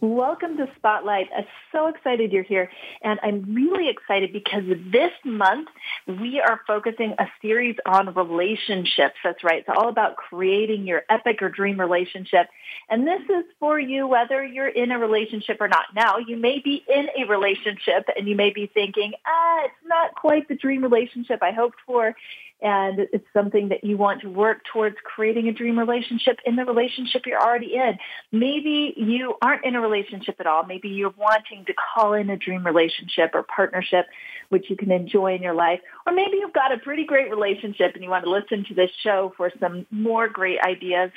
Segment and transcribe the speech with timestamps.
[0.00, 1.26] Welcome to Spotlight.
[1.36, 2.70] I'm so excited you're here.
[3.02, 5.68] And I'm really excited because this month
[6.06, 9.16] we are focusing a series on relationships.
[9.24, 9.64] That's right.
[9.66, 12.46] It's all about creating your epic or dream relationship.
[12.88, 15.86] And this is for you whether you're in a relationship or not.
[15.96, 20.14] Now, you may be in a relationship and you may be thinking, ah, it's not
[20.14, 22.14] quite the dream relationship I hoped for
[22.60, 26.64] and it's something that you want to work towards creating a dream relationship in the
[26.64, 27.98] relationship you're already in.
[28.32, 30.64] Maybe you aren't in a relationship at all.
[30.64, 34.06] Maybe you're wanting to call in a dream relationship or partnership
[34.48, 35.80] which you can enjoy in your life.
[36.06, 38.90] Or maybe you've got a pretty great relationship and you want to listen to this
[39.02, 41.10] show for some more great ideas.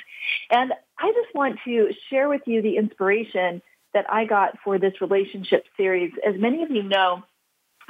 [0.50, 3.62] And I just want to share with you the inspiration
[3.94, 6.12] that I got for this relationship series.
[6.26, 7.22] As many of you know,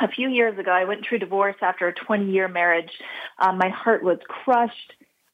[0.01, 2.91] a few years ago, I went through divorce after a 20 year marriage.
[3.39, 4.93] Um, my heart was crushed.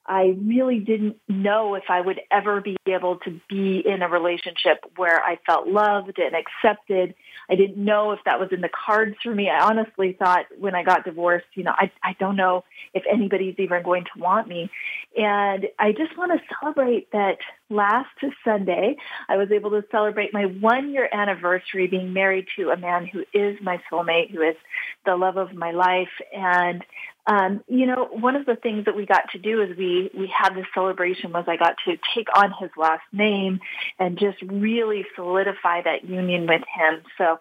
[0.09, 4.79] I really didn't know if I would ever be able to be in a relationship
[4.97, 7.15] where I felt loved and accepted.
[7.51, 9.51] I didn't know if that was in the cards for me.
[9.51, 13.57] I honestly thought when I got divorced, you know, I, I don't know if anybody's
[13.59, 14.71] even going to want me.
[15.15, 17.37] And I just want to celebrate that
[17.71, 18.09] last
[18.45, 18.97] Sunday,
[19.29, 23.25] I was able to celebrate my one year anniversary being married to a man who
[23.33, 24.57] is my soulmate, who is
[25.05, 26.09] the love of my life.
[26.35, 26.85] And
[27.27, 30.33] um, you know, one of the things that we got to do is we we
[30.35, 33.61] had this celebration was I got to take on his last name
[33.99, 37.03] and just really solidify that union with him.
[37.19, 37.39] So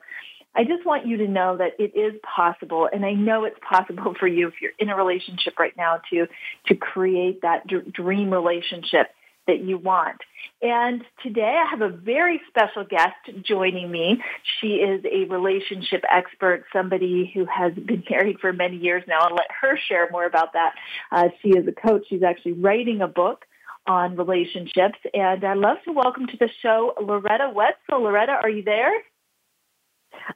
[0.53, 4.13] I just want you to know that it is possible, and I know it's possible
[4.19, 6.27] for you if you're in a relationship right now to
[6.67, 9.07] to create that d- dream relationship
[9.47, 10.17] that you want.
[10.61, 14.21] And today I have a very special guest joining me.
[14.59, 19.19] She is a relationship expert, somebody who has been married for many years now.
[19.21, 20.73] I'll let her share more about that.
[21.11, 22.03] Uh, she is a coach.
[22.09, 23.45] She's actually writing a book
[23.87, 24.99] on relationships.
[25.13, 28.03] And I'd love to welcome to the show Loretta Wetzel.
[28.03, 28.91] Loretta, are you there?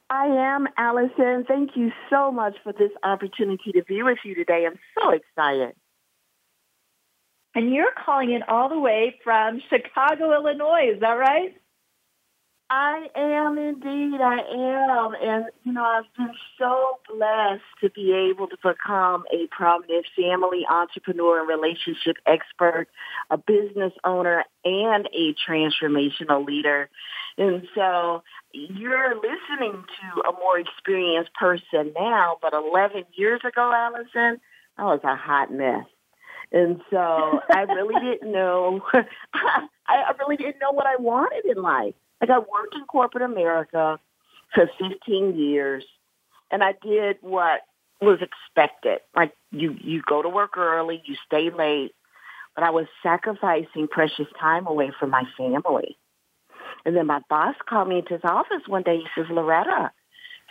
[0.08, 1.44] I am, Allison.
[1.46, 4.66] Thank you so much for this opportunity to be with you today.
[4.66, 5.74] I'm so excited.
[7.54, 10.92] And you're calling in all the way from Chicago, Illinois.
[10.94, 11.54] Is that right?
[12.74, 14.18] I am indeed.
[14.18, 15.14] I am.
[15.20, 20.62] And, you know, I've been so blessed to be able to become a prominent family
[20.70, 22.86] entrepreneur and relationship expert,
[23.28, 26.88] a business owner, and a transformational leader.
[27.36, 34.40] And so you're listening to a more experienced person now, but 11 years ago, Allison,
[34.78, 35.84] I was a hot mess.
[36.52, 38.82] And so I really didn't know,
[39.34, 41.94] I really didn't know what I wanted in life.
[42.20, 43.98] Like I worked in corporate America
[44.54, 45.84] for 15 years
[46.50, 47.62] and I did what
[48.02, 49.00] was expected.
[49.16, 51.94] Like you, you go to work early, you stay late,
[52.54, 55.96] but I was sacrificing precious time away from my family.
[56.84, 58.98] And then my boss called me into his office one day.
[58.98, 59.92] He says, Loretta,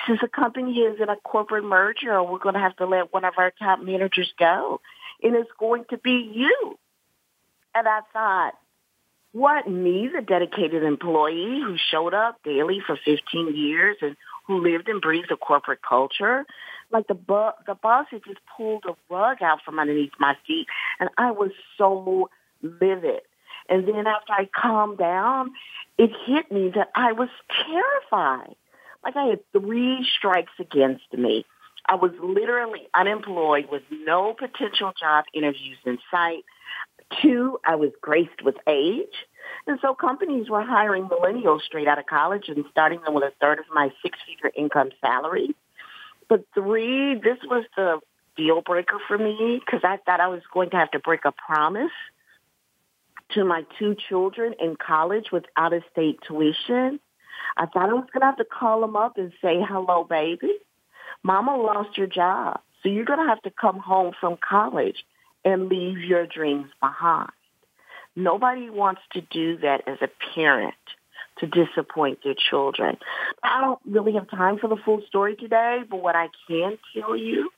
[0.07, 2.23] since the company is in a corporate merger.
[2.23, 4.81] We're going to have to let one of our top managers go
[5.21, 6.77] and it's going to be you.
[7.73, 8.53] And I thought,
[9.31, 14.89] what me, the dedicated employee who showed up daily for 15 years and who lived
[14.89, 16.45] and breathed a corporate culture,
[16.91, 20.67] like the bu- the boss had just pulled a rug out from underneath my feet,
[20.99, 22.29] and I was so
[22.61, 23.21] livid.
[23.69, 25.51] And then after I calmed down,
[25.97, 27.29] it hit me that I was
[27.65, 28.55] terrified.
[29.03, 31.45] Like I had three strikes against me.
[31.85, 36.43] I was literally unemployed with no potential job interviews in sight.
[37.21, 39.25] Two, I was graced with age.
[39.67, 43.33] And so companies were hiring millennials straight out of college and starting them with a
[43.41, 45.55] third of my six-figure income salary.
[46.29, 47.99] But three, this was the
[48.37, 51.33] deal breaker for me because I thought I was going to have to break a
[51.33, 51.91] promise
[53.31, 56.99] to my two children in college with out-of-state tuition.
[57.57, 60.53] I thought I was going to have to call them up and say, hello, baby.
[61.23, 62.61] Mama lost your job.
[62.81, 64.97] So you're going to have to come home from college
[65.45, 67.31] and leave your dreams behind.
[68.15, 70.73] Nobody wants to do that as a parent
[71.39, 72.97] to disappoint their children.
[73.43, 77.15] I don't really have time for the full story today, but what I can tell
[77.15, 77.49] you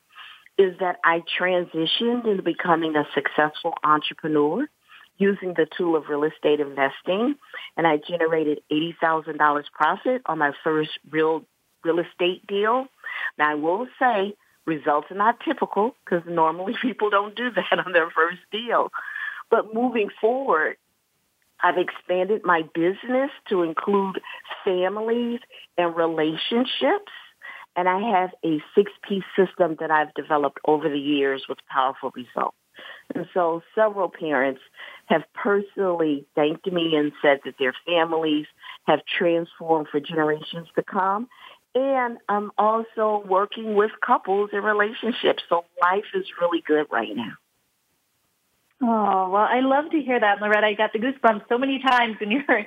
[0.57, 4.68] is that I transitioned into becoming a successful entrepreneur
[5.18, 7.36] using the tool of real estate investing,
[7.77, 11.44] and I generated $80,000 profit on my first real
[11.83, 12.88] real estate deal.
[13.38, 17.94] Now, I will say results are not typical because normally people don't do that on
[17.94, 18.89] their first deal.
[19.50, 20.77] But moving forward,
[21.62, 24.19] I've expanded my business to include
[24.65, 25.39] families
[25.77, 27.12] and relationships.
[27.75, 32.57] And I have a six-piece system that I've developed over the years with powerful results.
[33.16, 34.62] And so several parents
[35.06, 38.45] have personally thanked me and said that their families
[38.86, 41.27] have transformed for generations to come.
[41.75, 45.44] And I'm also working with couples and relationships.
[45.50, 47.34] So life is really good right now.
[48.81, 50.68] Oh, well, I love to hear that, Loretta.
[50.68, 52.66] I got the goosebumps so many times when you were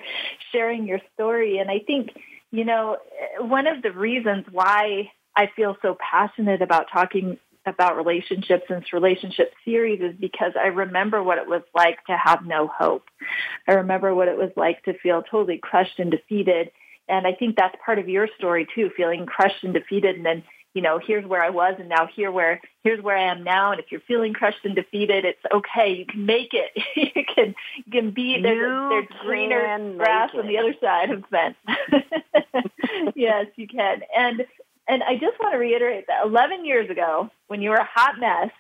[0.51, 1.59] sharing your story.
[1.59, 2.11] And I think,
[2.51, 2.97] you know,
[3.39, 9.53] one of the reasons why I feel so passionate about talking about relationships and relationship
[9.65, 13.05] series is because I remember what it was like to have no hope.
[13.69, 16.71] I remember what it was like to feel totally crushed and defeated.
[17.09, 20.43] And I think that's part of your story too, feeling crushed and defeated and then
[20.77, 23.73] you know, here's where I was and now here where here's where I am now.
[23.73, 25.95] And if you're feeling crushed and defeated, it's okay.
[25.95, 26.71] You can make it.
[27.17, 31.29] you can you can be there's, there's greener grass on the other side of the
[31.29, 32.67] fence.
[33.17, 34.03] yes, you can.
[34.15, 34.45] And
[34.87, 38.21] and I just want to reiterate that 11 years ago, when you were a hot
[38.21, 38.51] mess,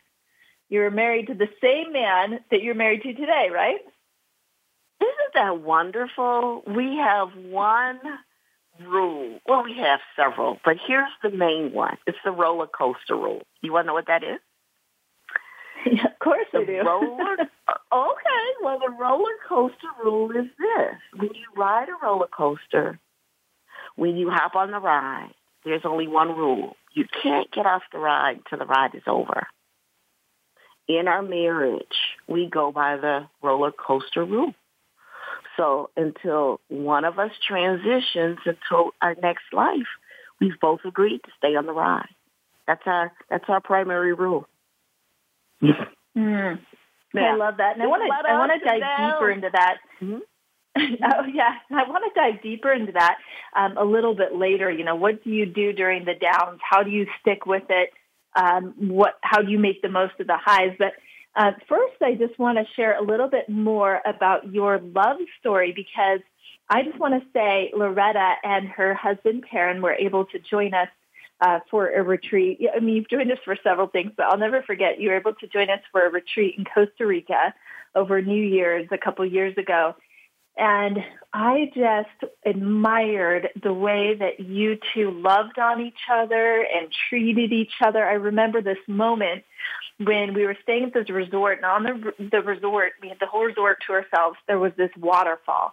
[0.70, 3.80] you were married to the same man that you're married to today, right?
[5.02, 6.62] Isn't that wonderful?
[6.66, 8.00] We have one
[8.84, 9.40] rule.
[9.46, 11.96] Well, we have several, but here's the main one.
[12.06, 13.42] It's the roller coaster rule.
[13.62, 14.40] You want to know what that is?
[15.86, 16.82] Yeah, of course the I do.
[16.84, 17.36] roller,
[17.92, 20.96] okay, well, the roller coaster rule is this.
[21.14, 22.98] When you ride a roller coaster,
[23.94, 25.32] when you hop on the ride,
[25.64, 26.76] there's only one rule.
[26.92, 29.46] You can't get off the ride until the ride is over.
[30.88, 31.84] In our marriage,
[32.26, 34.54] we go by the roller coaster rule.
[35.56, 39.88] So until one of us transitions into our next life,
[40.40, 42.08] we've both agreed to stay on the ride.
[42.66, 44.46] That's our that's our primary rule.
[45.62, 46.58] mm.
[47.14, 47.32] Yeah.
[47.32, 49.12] I love that, and I want to I want to dive down.
[49.12, 49.76] deeper into that.
[50.02, 50.18] Mm-hmm.
[51.04, 53.16] oh yeah, I want to dive deeper into that
[53.56, 54.70] um, a little bit later.
[54.70, 56.60] You know, what do you do during the downs?
[56.68, 57.90] How do you stick with it?
[58.34, 59.14] Um, what?
[59.22, 60.72] How do you make the most of the highs?
[60.78, 60.92] But
[61.36, 65.72] uh, first, I just want to share a little bit more about your love story
[65.72, 66.20] because
[66.68, 70.88] I just want to say Loretta and her husband Perrin were able to join us
[71.40, 72.60] uh, for a retreat.
[72.74, 75.34] I mean, you've joined us for several things, but I'll never forget you were able
[75.34, 77.54] to join us for a retreat in Costa Rica
[77.94, 79.94] over New Year's a couple years ago.
[80.56, 80.98] And
[81.32, 87.74] I just admired the way that you two loved on each other and treated each
[87.84, 88.04] other.
[88.04, 89.44] I remember this moment
[89.98, 93.26] when we were staying at this resort and on the the resort we had the
[93.26, 95.72] whole resort to ourselves there was this waterfall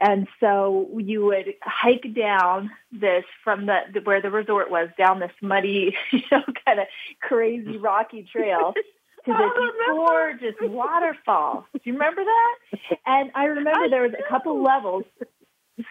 [0.00, 5.30] and so you would hike down this from the, where the resort was down this
[5.40, 6.86] muddy you know kind of
[7.20, 8.74] crazy rocky trail
[9.26, 11.66] to this gorgeous waterfall.
[11.72, 12.88] Do you remember that?
[13.06, 15.04] And i remember there was a couple levels.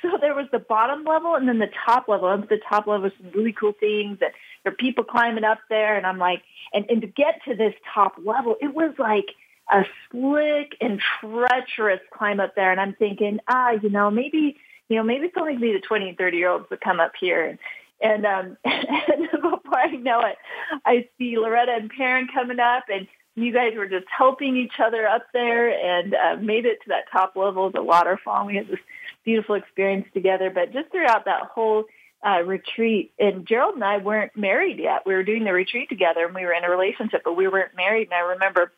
[0.04, 2.30] So there was the bottom level and then the top level.
[2.30, 4.32] And the top level was some really cool things and
[4.64, 5.98] there are people climbing up there.
[5.98, 6.44] And I'm like
[6.74, 9.26] and, and to get to this top level, it was like
[9.72, 12.72] a slick and treacherous climb up there.
[12.72, 14.58] And I'm thinking, ah, you know, maybe
[14.90, 17.00] you know, maybe it's only gonna be the twenty and thirty year olds that come
[17.00, 17.46] up here.
[17.46, 17.60] And
[18.02, 20.38] and um and before I know it,
[20.86, 23.08] I see Loretta and Perrin coming up and
[23.44, 27.06] you guys were just helping each other up there and uh, made it to that
[27.12, 28.46] top level of the waterfall.
[28.46, 28.80] We had this
[29.26, 30.52] beautiful experience together.
[30.54, 31.86] But just throughout that whole
[32.26, 35.04] uh, retreat, and Gerald and I weren't married yet.
[35.06, 37.76] We were doing the retreat together, and we were in a relationship, but we weren't
[37.76, 38.10] married.
[38.12, 38.72] And I remember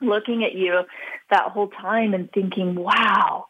[0.00, 0.82] looking at you
[1.30, 3.46] that whole time and thinking, wow,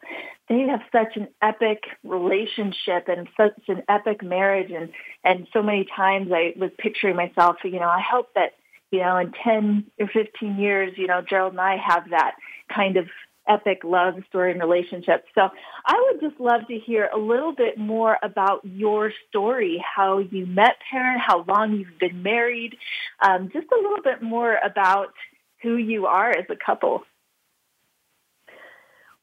[0.49, 4.71] they have such an epic relationship and such an epic marriage.
[4.71, 4.89] And,
[5.23, 8.53] and so many times I was picturing myself, you know, I hope that,
[8.91, 12.35] you know, in 10 or 15 years, you know, Gerald and I have that
[12.73, 13.07] kind of
[13.47, 15.25] epic love story and relationship.
[15.33, 15.49] So
[15.85, 20.45] I would just love to hear a little bit more about your story, how you
[20.45, 22.75] met Perrin, how long you've been married,
[23.21, 25.13] um, just a little bit more about
[25.61, 27.03] who you are as a couple.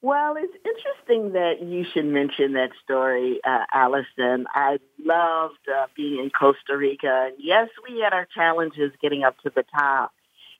[0.04, 4.44] Well, it's interesting that you should mention that story, uh, Allison.
[4.54, 7.28] I loved uh, being in Costa Rica.
[7.28, 10.12] And yes, we had our challenges getting up to the top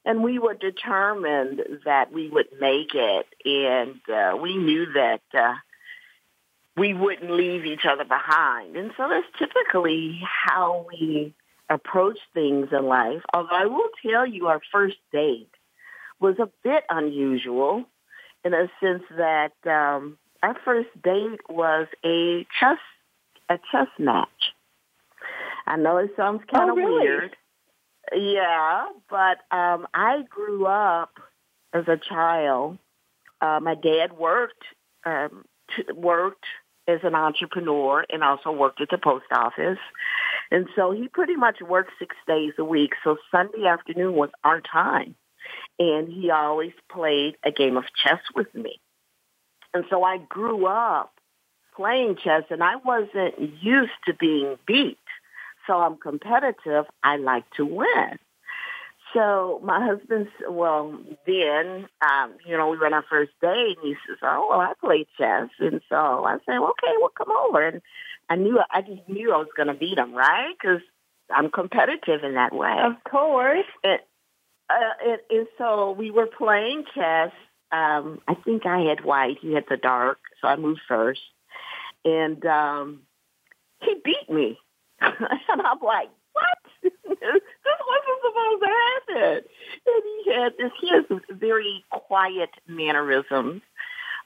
[0.07, 5.55] and we were determined that we would make it, and uh, we knew that uh,
[6.75, 8.77] we wouldn't leave each other behind.
[8.77, 11.35] And so that's typically how we
[11.69, 13.23] approach things in life.
[13.35, 15.51] Although I will tell you, our first date
[16.19, 17.85] was a bit unusual
[18.45, 22.79] in a sense that um, our first date was a chess
[23.49, 24.53] a chess match.
[25.67, 27.09] I know it sounds kind of oh, really?
[27.09, 27.37] weird.
[28.15, 31.19] Yeah, but um, I grew up
[31.73, 32.79] as a child.
[33.41, 34.65] Uh, my dad worked
[35.05, 36.45] um, t- worked
[36.87, 39.79] as an entrepreneur and also worked at the post office.
[40.51, 42.91] And so he pretty much worked six days a week.
[43.03, 45.15] So Sunday afternoon was our time.
[45.79, 48.81] And he always played a game of chess with me.
[49.73, 51.13] And so I grew up
[51.75, 54.99] playing chess and I wasn't used to being beat.
[55.67, 56.85] So I'm competitive.
[57.03, 58.19] I like to win.
[59.13, 63.87] So my husband's, well, then, um, you know, we went on our first date and
[63.87, 65.49] he says, oh, well, I play chess.
[65.61, 67.67] And so I said, okay, well, come over.
[67.67, 67.81] And
[68.29, 70.55] I knew, I just knew I was going to beat him, right?
[70.61, 70.81] Because
[71.31, 72.77] I'm competitive in that way.
[72.85, 73.67] Of course.
[73.83, 74.01] And,
[74.71, 74.75] uh,
[75.07, 77.33] and, and so we were playing chess.
[77.73, 79.39] Um, I think I had white.
[79.41, 80.19] He had the dark.
[80.41, 81.21] So I moved first.
[82.05, 83.01] And um,
[83.81, 84.59] he beat me.
[85.01, 86.59] and I'm like, what?
[86.83, 86.93] this
[87.23, 89.45] wasn't supposed to happen.
[89.87, 93.63] And he had this, he has very quiet mannerisms.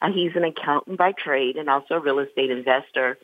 [0.00, 3.18] Uh, he's an accountant by trade and also a real estate investor.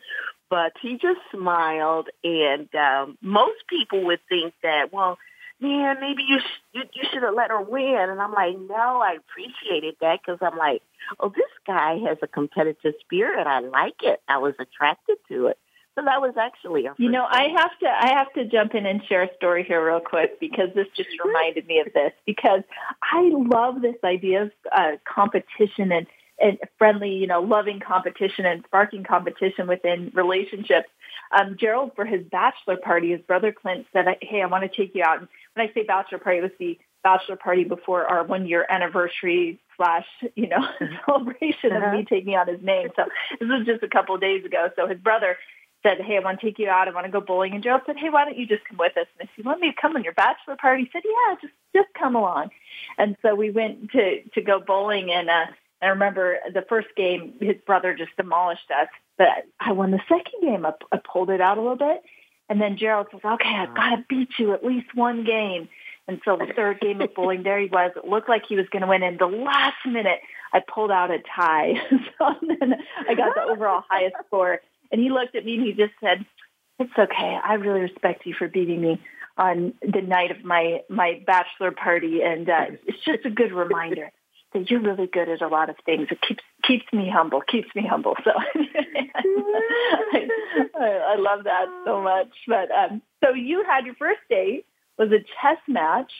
[0.51, 5.19] But he just smiled, and um, most people would think that, well,
[5.65, 8.09] man, maybe you sh- you, you should have let her win.
[8.11, 10.83] And I'm like, no, I appreciated that because I'm like,
[11.21, 13.47] oh, this guy has a competitive spirit.
[13.47, 14.21] I like it.
[14.29, 15.59] I was attracted to it.
[15.95, 16.95] So that was actually a.
[16.99, 19.85] You know, I have to I have to jump in and share a story here
[19.85, 22.63] real quick because this just reminded me of this because
[23.03, 26.07] I love this idea of uh, competition and
[26.41, 30.89] and friendly, you know, loving competition and sparking competition within relationships.
[31.31, 34.95] Um, Gerald, for his bachelor party, his brother Clint said, "Hey, I want to take
[34.95, 38.25] you out." And when I say bachelor party, it was the bachelor party before our
[38.25, 40.67] one year anniversary slash, you know,
[41.07, 41.87] celebration uh-huh.
[41.87, 42.89] of me taking out his name.
[42.97, 43.05] So
[43.41, 44.71] this was just a couple of days ago.
[44.77, 45.37] So his brother
[45.83, 46.89] said, hey, I want to take you out.
[46.89, 47.53] I want to go bowling.
[47.53, 49.07] And Gerald said, hey, why don't you just come with us?
[49.19, 50.85] And I said, you want me to come on your bachelor party?
[50.85, 52.51] He said, yeah, just just come along.
[52.99, 55.13] And so we went to to go bowling.
[55.13, 55.47] And uh,
[55.83, 58.89] I remember the first game, his brother just demolished us.
[59.19, 59.29] But
[59.61, 60.65] I won the second game.
[60.65, 62.03] I, I pulled it out a little bit.
[62.49, 65.69] And then Gerald says, okay, I've got to beat you at least one game.
[66.07, 67.93] And so the third game of bowling, there he was.
[67.97, 69.03] It looked like he was going to win.
[69.03, 70.21] And the last minute,
[70.53, 71.75] I pulled out a tie.
[72.19, 72.75] so then
[73.09, 74.61] I got the overall highest score.
[74.93, 76.27] And he looked at me and he just said,
[76.79, 77.39] it's okay.
[77.43, 79.01] I really respect you for beating me
[79.39, 82.21] on the night of my, my bachelor party.
[82.23, 84.11] And uh, it's just a good reminder
[84.55, 86.09] that you're really good at a lot of things.
[86.11, 88.17] It keeps keeps me humble, keeps me humble.
[88.25, 90.29] So I,
[90.81, 92.29] I, love that so much.
[92.47, 94.65] But um, so you had your first date
[94.97, 96.13] was a chess match,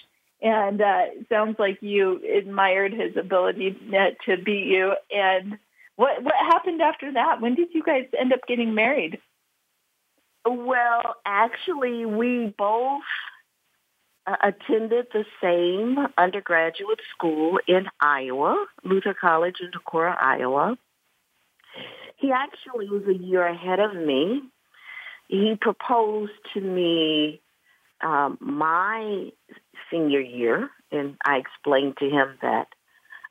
[0.43, 3.79] and uh, sounds like you admired his ability
[4.27, 4.95] to beat you.
[5.11, 5.59] And
[5.97, 7.41] what what happened after that?
[7.41, 9.21] When did you guys end up getting married?
[10.47, 13.01] Well, actually, we both
[14.27, 20.77] uh, attended the same undergraduate school in Iowa, Luther College in Decorah, Iowa.
[22.17, 24.43] He actually was a year ahead of me.
[25.29, 27.41] He proposed to me
[28.03, 29.31] um, my
[29.91, 32.69] senior year, and I explained to him that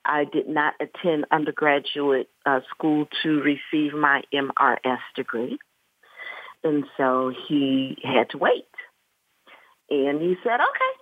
[0.05, 5.57] I did not attend undergraduate uh, school to receive my MRS degree.
[6.63, 8.67] And so he had to wait.
[9.89, 10.93] And he said, okay.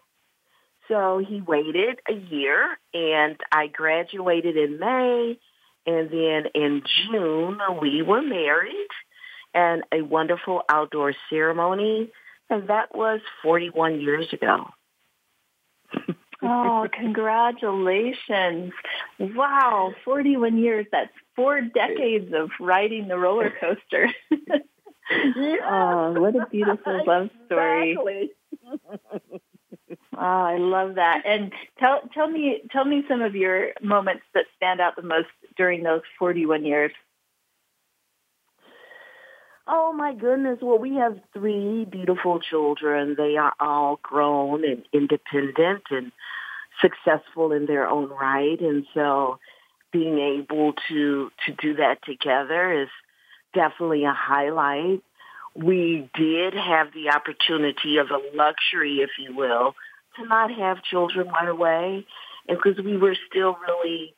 [0.88, 5.40] So he waited a year and I graduated in May.
[5.86, 8.88] And then in June, we were married
[9.54, 12.12] and a wonderful outdoor ceremony.
[12.50, 14.66] And that was 41 years ago.
[16.44, 18.74] oh, congratulations.
[19.20, 20.86] Wow, 41 years.
[20.92, 24.10] That's four decades of riding the roller coaster.
[25.64, 27.92] oh, what a beautiful love story.
[27.92, 28.32] Exactly.
[30.16, 31.24] oh, I love that.
[31.26, 35.28] And tell tell me tell me some of your moments that stand out the most
[35.58, 36.92] during those 41 years.
[39.68, 40.60] Oh my goodness.
[40.62, 43.16] Well, we have three beautiful children.
[43.18, 46.12] They are all grown and independent and
[46.82, 48.60] successful in their own right.
[48.60, 49.40] And so
[49.94, 52.90] being able to, to do that together is
[53.54, 55.02] definitely a highlight.
[55.56, 59.76] We did have the opportunity of a luxury, if you will,
[60.18, 62.06] to not have children right away.
[62.48, 64.16] Because we were still really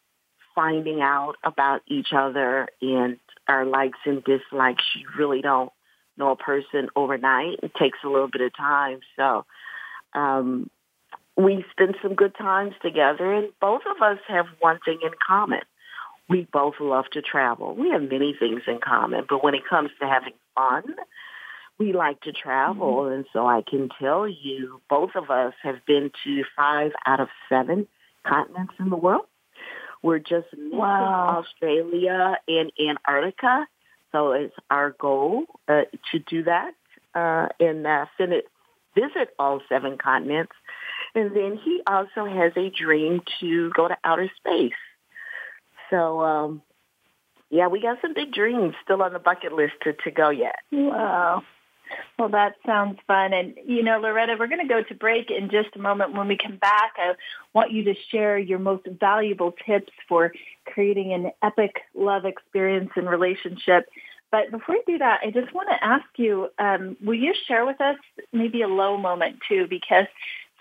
[0.56, 4.84] finding out about each other and our likes and dislikes.
[4.96, 5.72] You really don't
[6.18, 7.60] know a person overnight.
[7.64, 9.00] It takes a little bit of time.
[9.16, 9.46] So
[10.14, 10.70] um,
[11.36, 15.62] we spent some good times together, and both of us have one thing in common.
[16.30, 17.76] We both love to travel.
[17.76, 20.84] We have many things in common, but when it comes to having fun,
[21.78, 23.04] we like to travel.
[23.04, 23.14] Mm-hmm.
[23.14, 27.28] And so I can tell you, both of us have been to five out of
[27.50, 27.88] seven
[28.26, 29.26] continents in the world.
[30.02, 31.44] We're just missing Wow.
[31.44, 33.68] Australia and Antarctica.
[34.12, 36.74] So it's our goal uh, to do that
[37.16, 38.42] uh, and uh, fin-
[38.96, 40.54] visit all seven continents.
[41.16, 44.74] And then he also has a dream to go to outer space.
[45.90, 46.62] So, um,
[47.50, 50.56] yeah, we got some big dreams still on the bucket list to, to go yet.
[50.72, 51.44] Wow.
[52.18, 53.34] Well, that sounds fun.
[53.34, 56.14] And, you know, Loretta, we're going to go to break in just a moment.
[56.16, 57.14] When we come back, I
[57.54, 60.32] want you to share your most valuable tips for
[60.66, 63.88] creating an epic love experience and relationship.
[64.32, 67.66] But before we do that, I just want to ask you, um, will you share
[67.66, 67.98] with us
[68.32, 69.68] maybe a low moment too?
[69.70, 70.08] Because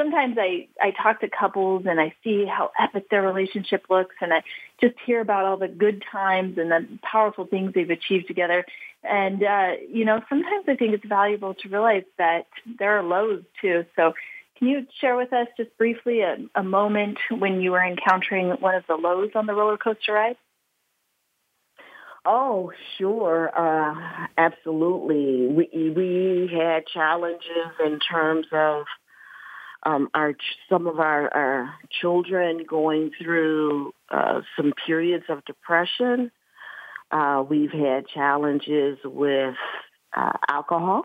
[0.02, 4.32] sometimes I, I talk to couples and I see how epic their relationship looks and
[4.32, 4.42] I
[4.80, 8.64] just hear about all the good times and the powerful things they've achieved together.
[9.04, 12.47] And, uh, you know, sometimes I think it's valuable to realize that
[12.78, 13.85] there are lows too.
[13.97, 14.14] So
[14.59, 18.75] can you share with us just briefly a, a moment when you were encountering one
[18.75, 20.37] of the lows on the roller coaster ride?
[22.25, 23.50] Oh, sure.
[23.56, 25.49] Uh, absolutely.
[25.49, 28.85] We, we had challenges in terms of
[29.84, 30.34] um, our
[30.68, 36.30] some of our, our children going through uh, some periods of depression.
[37.10, 39.54] Uh, we've had challenges with
[40.16, 41.04] uh, alcohol,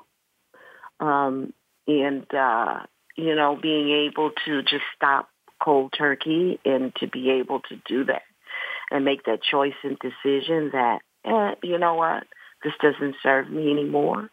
[0.99, 1.53] um,
[1.87, 2.79] and uh,
[3.17, 5.29] you know, being able to just stop
[5.61, 8.21] cold turkey and to be able to do that
[8.91, 12.23] and make that choice and decision that, eh, you know what,
[12.63, 14.29] this doesn't serve me anymore.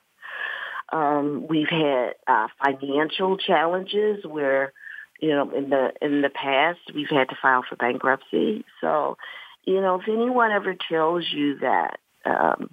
[0.92, 4.72] Um, we've had uh, financial challenges where,
[5.20, 8.64] you know, in the in the past we've had to file for bankruptcy.
[8.80, 9.16] So,
[9.64, 12.70] you know, if anyone ever tells you that um,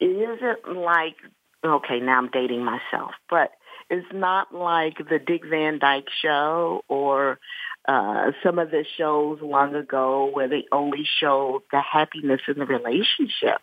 [0.00, 1.16] it isn't like,
[1.64, 3.52] okay, now I'm dating myself, but
[3.90, 7.38] it's not like the Dick Van Dyke show or
[7.86, 12.64] uh, some of the shows long ago where they only showed the happiness in the
[12.64, 13.60] relationship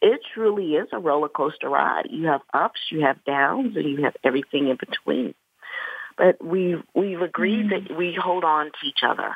[0.00, 2.08] it truly is a roller coaster ride.
[2.10, 5.34] You have ups, you have downs, and you have everything in between.
[6.16, 7.70] But we've we've agreed mm.
[7.88, 9.34] that we hold on to each other,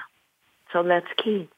[0.72, 1.48] so that's key.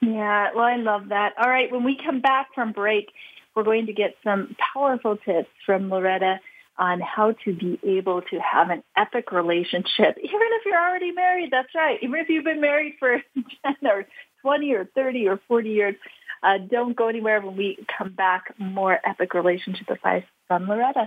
[0.00, 1.34] Yeah, well, I love that.
[1.38, 3.12] All right, when we come back from break,
[3.54, 6.40] we're going to get some powerful tips from Loretta
[6.78, 11.50] on how to be able to have an epic relationship, even if you're already married.
[11.52, 11.98] That's right.
[12.02, 14.06] Even if you've been married for 10 or
[14.40, 15.94] 20 or 30 or 40 years.
[16.42, 18.54] Uh, don't go anywhere when we come back.
[18.58, 21.06] More epic relationship advice from Loretta.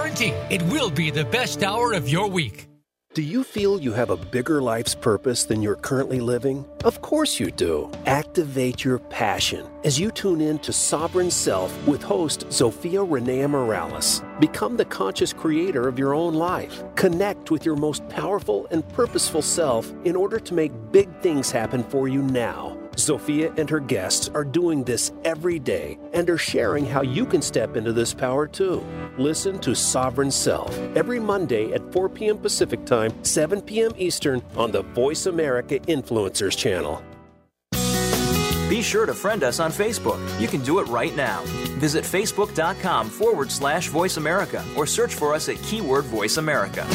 [0.49, 2.67] it will be the best hour of your week.
[3.13, 6.65] Do you feel you have a bigger life's purpose than you're currently living?
[6.85, 7.91] Of course you do.
[8.05, 14.23] Activate your passion as you tune in to Sovereign Self with host Zofia Renea Morales.
[14.39, 16.83] Become the conscious creator of your own life.
[16.95, 21.83] Connect with your most powerful and purposeful self in order to make big things happen
[21.83, 22.80] for you now.
[22.95, 27.41] Zofia and her guests are doing this every day and are sharing how you can
[27.41, 28.85] step into this power too.
[29.17, 32.37] Listen to Sovereign Self every Monday at 4 p.m.
[32.37, 33.91] Pacific Time, 7 p.m.
[33.97, 37.01] Eastern on the Voice America Influencers channel.
[38.71, 40.17] Be sure to friend us on Facebook.
[40.39, 41.41] You can do it right now.
[41.77, 46.87] Visit facebook.com forward slash voice America or search for us at keyword voice America.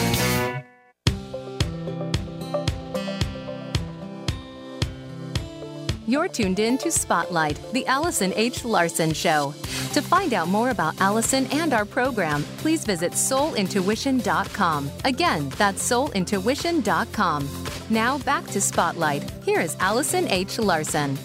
[6.09, 8.65] You're tuned in to Spotlight, the Allison H.
[8.65, 9.53] Larson Show.
[9.93, 14.91] To find out more about Allison and our program, please visit soulintuition.com.
[15.05, 17.49] Again, that's soulintuition.com.
[17.91, 19.29] Now back to Spotlight.
[19.45, 20.61] Here is Allison H.
[20.61, 21.19] Larson.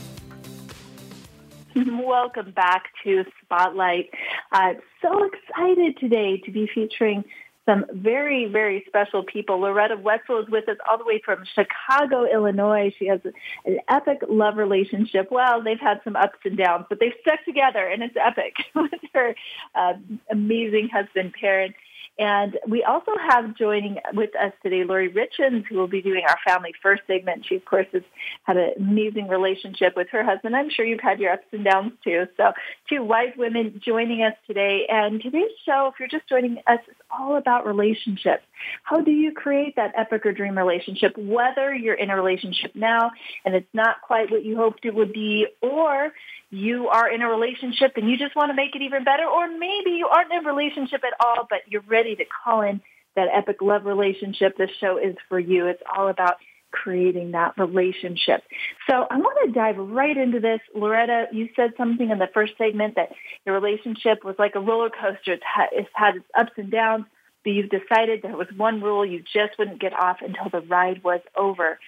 [1.75, 4.09] Welcome back to Spotlight.
[4.51, 7.23] I'm so excited today to be featuring
[7.65, 9.59] some very, very special people.
[9.59, 12.93] Loretta Wetzel is with us all the way from Chicago, Illinois.
[12.97, 13.19] She has
[13.65, 15.27] an epic love relationship.
[15.31, 18.91] Well, they've had some ups and downs, but they've stuck together, and it's epic with
[19.13, 19.35] her
[19.75, 19.93] uh,
[20.31, 21.73] amazing husband, Perrin.
[22.19, 26.37] And we also have joining with us today Lori Richens, who will be doing our
[26.45, 27.45] Family First segment.
[27.47, 28.03] She, of course, has
[28.43, 30.55] had an amazing relationship with her husband.
[30.55, 32.27] I'm sure you've had your ups and downs too.
[32.37, 32.51] So
[32.89, 34.85] two wise women joining us today.
[34.89, 38.43] And today's show, if you're just joining us, is all about relationships.
[38.83, 43.11] How do you create that epic or dream relationship, whether you're in a relationship now
[43.45, 46.11] and it's not quite what you hoped it would be, or
[46.51, 49.47] you are in a relationship and you just want to make it even better, or
[49.47, 52.81] maybe you aren't in a relationship at all, but you're ready to call in
[53.15, 54.57] that epic love relationship.
[54.57, 55.67] This show is for you.
[55.67, 56.35] It's all about
[56.71, 58.43] creating that relationship.
[58.89, 60.59] So I want to dive right into this.
[60.73, 63.09] Loretta, you said something in the first segment that
[63.45, 65.33] your relationship was like a roller coaster.
[65.33, 67.05] It's had, it's had its ups and downs,
[67.43, 71.03] but you've decided there was one rule you just wouldn't get off until the ride
[71.03, 71.79] was over.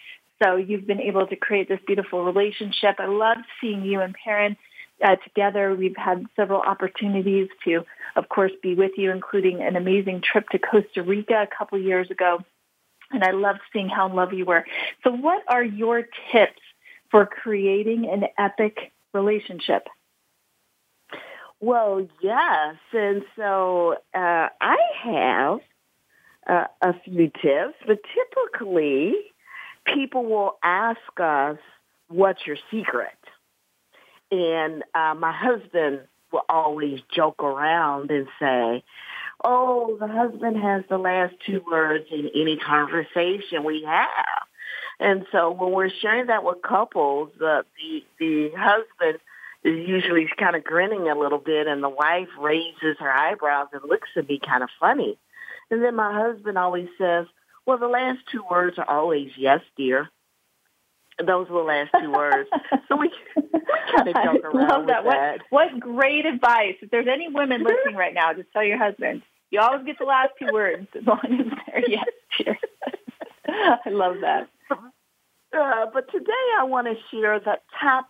[0.43, 2.95] So you've been able to create this beautiful relationship.
[2.99, 4.58] I love seeing you and Perrin
[5.03, 5.73] uh, together.
[5.75, 10.60] We've had several opportunities to, of course, be with you, including an amazing trip to
[10.60, 12.39] Costa Rica a couple years ago.
[13.12, 14.65] And I love seeing how in love you were.
[15.03, 16.62] So what are your tips
[17.12, 19.88] for creating an epic relationship?
[21.60, 22.75] Well, yes.
[22.91, 25.60] And so uh, I have
[26.49, 29.13] uh, a few tips, but typically
[29.86, 31.58] people will ask us,
[32.08, 33.17] what's your secret?
[34.32, 38.84] And uh, my husband will always joke around and say,
[39.43, 44.08] oh, the husband has the last two words in any conversation we have.
[45.00, 49.19] And so when we're sharing that with couples, uh, the the husband
[49.63, 53.82] is usually kind of grinning a little bit, and the wife raises her eyebrows and
[53.88, 55.17] looks at me kind of funny.
[55.72, 57.26] And then my husband always says,
[57.65, 60.10] well, the last two words are always yes, dear.
[61.19, 62.49] Those were the last two words.
[62.89, 63.60] So we, we
[63.95, 65.06] kind of joke around love that.
[65.06, 65.39] with that.
[65.49, 66.76] What, what great advice.
[66.82, 69.21] If there's any women listening right now, just tell your husband,
[69.52, 72.06] you always get the last two words as long as they're yes,
[72.38, 72.58] dear.
[73.47, 74.49] I love that.
[74.71, 78.08] Uh, but today I want to share the top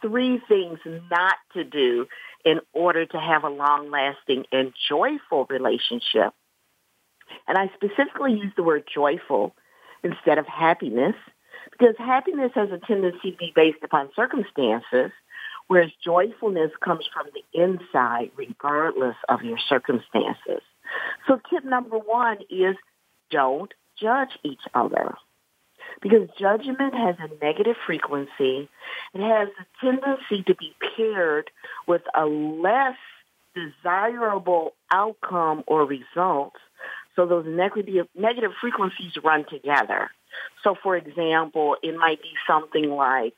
[0.00, 0.78] three things
[1.10, 2.06] not to do
[2.44, 6.32] in order to have a long-lasting and joyful relationship.
[7.48, 9.54] And I specifically use the word joyful
[10.02, 11.14] instead of happiness
[11.70, 15.10] because happiness has a tendency to be based upon circumstances,
[15.66, 20.62] whereas joyfulness comes from the inside regardless of your circumstances.
[21.26, 22.76] So tip number one is
[23.30, 25.14] don't judge each other.
[26.02, 28.68] Because judgment has a negative frequency.
[29.14, 31.50] It has a tendency to be paired
[31.86, 32.96] with a less
[33.54, 36.52] desirable outcome or result
[37.16, 40.10] so those negative, negative frequencies run together.
[40.62, 43.34] So for example, it might be something like,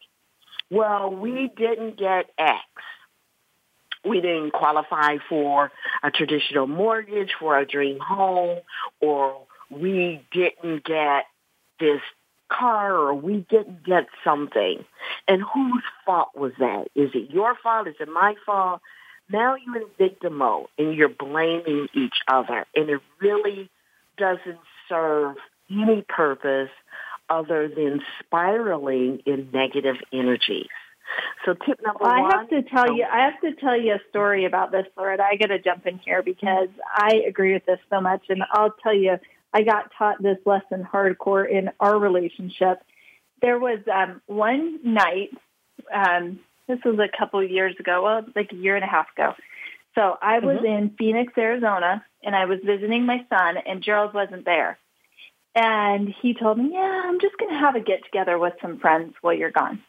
[0.70, 2.58] well, we didn't get X.
[4.04, 5.70] We didn't qualify for
[6.02, 8.58] a traditional mortgage for a dream home,
[9.00, 11.24] or we didn't get
[11.80, 12.00] this
[12.48, 14.84] car, or we didn't get something.
[15.26, 16.88] And whose fault was that?
[16.94, 17.88] Is it your fault?
[17.88, 18.80] Is it my fault?
[19.30, 23.70] Now you're in victim mode and you're blaming each other and it really
[24.16, 25.36] doesn't serve
[25.70, 26.70] any purpose
[27.30, 30.68] other than spiraling in negative energies.
[31.44, 32.32] So tip number well, one.
[32.32, 35.22] I have to tell you, I have to tell you a story about this, Loretta.
[35.22, 38.74] I got to jump in here because I agree with this so much, and I'll
[38.82, 39.16] tell you,
[39.52, 42.82] I got taught this lesson hardcore in our relationship.
[43.40, 45.30] There was um, one night
[45.92, 49.06] um, this was a couple of years ago, well, like a year and a half
[49.16, 49.34] ago.
[49.94, 50.66] So I was mm-hmm.
[50.66, 54.78] in Phoenix, Arizona, and I was visiting my son, and Gerald wasn't there.
[55.54, 58.78] And he told me, yeah, I'm just going to have a get together with some
[58.78, 59.82] friends while you're gone.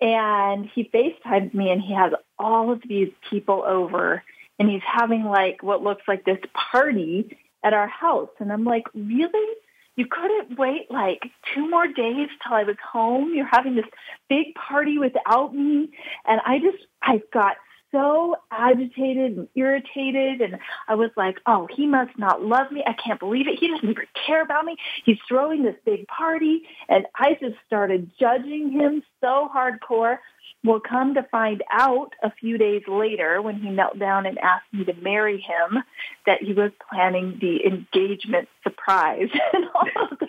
[0.00, 4.22] And he FaceTimes me, and he has all of these people over,
[4.58, 6.40] and he's having like what looks like this
[6.72, 8.30] party at our house.
[8.40, 9.56] And I'm like, really?
[9.96, 11.22] You couldn't wait like
[11.54, 13.34] two more days till I was home.
[13.34, 13.86] You're having this
[14.28, 15.88] big party without me.
[16.26, 17.56] And I just, I got
[17.92, 20.42] so agitated and irritated.
[20.42, 22.84] And I was like, oh, he must not love me.
[22.86, 23.58] I can't believe it.
[23.58, 24.76] He doesn't even care about me.
[25.04, 26.62] He's throwing this big party.
[26.88, 30.18] And I just started judging him so hardcore.
[30.66, 34.72] Well, come to find out a few days later when he knelt down and asked
[34.72, 35.78] me to marry him
[36.26, 39.28] that he was planning the engagement surprise.
[39.52, 40.28] and all of those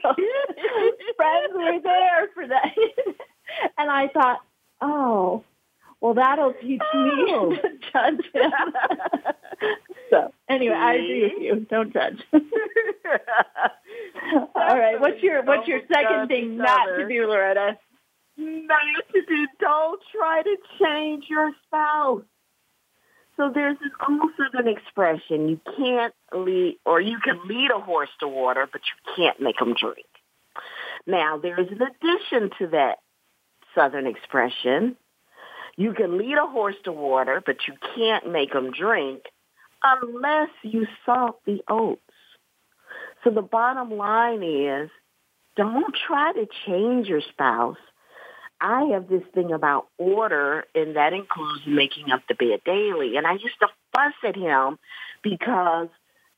[1.15, 2.76] friends were there for that.
[3.80, 4.41] and I thought,
[4.80, 5.43] oh,
[6.02, 7.56] well, that'll teach me Oh.
[7.56, 8.52] to judge him.
[10.12, 11.65] so anyway, I agree with you.
[11.67, 12.23] Don't judge.
[14.56, 15.00] all right.
[15.00, 17.80] What's your what's your second thing not to do, Loretta?
[18.38, 18.80] not
[19.13, 19.47] to do.
[19.78, 22.24] Don't try to change your spouse.
[23.36, 28.10] So there's this old Southern expression: you can't lead, or you can lead a horse
[28.22, 30.08] to water, but you can't make him drink.
[31.06, 32.98] Now there is an addition to that
[33.76, 34.98] Southern expression:
[35.76, 39.26] you can lead a horse to water, but you can't make him drink
[39.84, 42.02] unless you salt the oats.
[43.24, 44.90] So the bottom line is,
[45.56, 47.78] don't try to change your spouse.
[48.60, 53.17] I have this thing about order, and that includes making up the bed daily.
[53.17, 54.80] And I used to fuss at him
[55.22, 55.89] because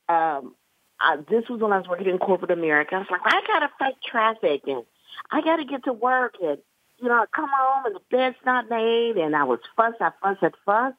[0.08, 0.54] um,
[1.00, 2.94] I, this was when I was working in corporate America.
[2.94, 4.84] I was like, I gotta fight traffic, and
[5.30, 6.58] I gotta get to work, and
[6.98, 10.10] you know, I come home and the bed's not made, and I was fuss, I
[10.22, 10.94] fuss, I fuss,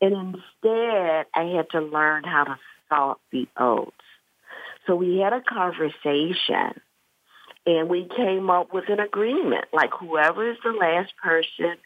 [0.00, 2.58] and instead I had to learn how to
[2.88, 3.94] salt the oats.
[4.86, 6.80] So we had a conversation
[7.66, 9.66] and we came up with an agreement.
[9.72, 11.76] Like whoever is the last person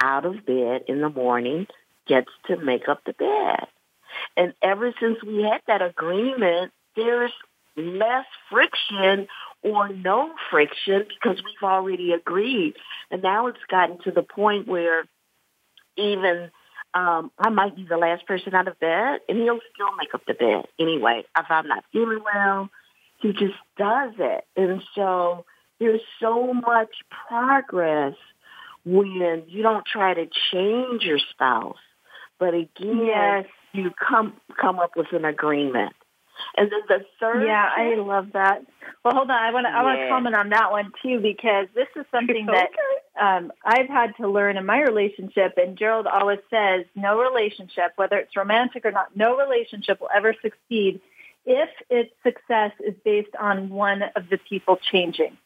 [0.00, 1.66] out of bed in the morning
[2.06, 3.68] gets to make up the bed.
[4.36, 7.32] And ever since we had that agreement, there's
[7.76, 9.28] less friction
[9.62, 12.74] or no friction because we've already agreed.
[13.10, 15.04] And now it's gotten to the point where
[15.96, 16.50] even
[16.94, 20.22] um, I might be the last person out of bed, and he'll still make up
[20.26, 21.24] the bed anyway.
[21.36, 22.68] If I'm not feeling well,
[23.22, 24.44] he just does it.
[24.56, 25.44] And so
[25.78, 26.90] there's so much
[27.28, 28.14] progress
[28.84, 31.78] when you don't try to change your spouse,
[32.38, 33.46] but again, Yes.
[33.72, 35.94] you come come up with an agreement.
[36.56, 38.66] And then the third, Yeah, I love that.
[39.04, 39.36] Well, hold on.
[39.36, 42.46] I want to I want to comment on that one too because this is something
[42.46, 42.70] that
[43.20, 45.54] um, I've had to learn in my relationship.
[45.56, 50.34] And Gerald always says, no relationship, whether it's romantic or not, no relationship will ever
[50.42, 51.00] succeed
[51.44, 55.36] if its success is based on one of the people changing.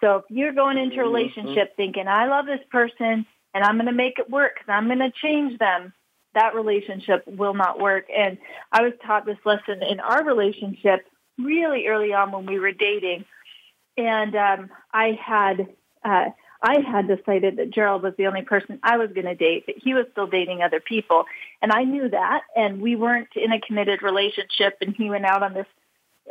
[0.00, 3.86] So if you're going into a relationship thinking, I love this person and I'm going
[3.86, 5.92] to make it work because I'm going to change them,
[6.34, 8.06] that relationship will not work.
[8.14, 8.38] And
[8.72, 11.06] I was taught this lesson in our relationship
[11.38, 13.24] really early on when we were dating.
[13.96, 15.68] And um, I had
[16.04, 16.30] uh,
[16.62, 19.74] I had decided that Gerald was the only person I was going to date, but
[19.78, 21.24] he was still dating other people.
[21.60, 22.42] And I knew that.
[22.54, 24.78] And we weren't in a committed relationship.
[24.80, 25.66] And he went out on this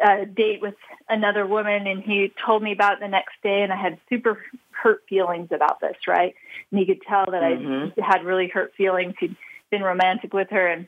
[0.03, 0.75] uh, date with
[1.09, 4.41] another woman and he told me about it the next day and I had super
[4.71, 6.33] hurt feelings about this, right?
[6.71, 7.93] And he could tell that Mhm.
[8.01, 9.15] I had really hurt feelings.
[9.19, 9.35] He'd
[9.69, 10.87] been romantic with her and